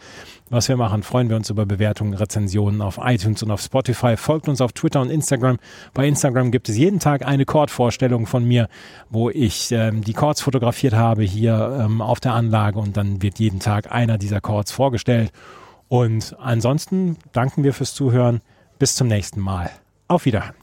[0.50, 4.16] was wir machen, freuen wir uns über Bewertungen, Rezensionen auf iTunes und auf Spotify.
[4.16, 5.58] Folgt uns auf Twitter und Instagram.
[5.94, 8.70] Bei Instagram gibt es jeden Tag eine Chord-Vorstellung von mir,
[9.10, 13.40] wo ich ähm, die Chords fotografiert habe hier ähm, auf der Anlage und dann wird
[13.40, 15.34] jeden Tag einer dieser Chords vorgestellt.
[15.90, 18.42] Und ansonsten danken wir fürs Zuhören.
[18.80, 19.70] Bis zum nächsten Mal.
[20.08, 20.63] Auf Wiederhören.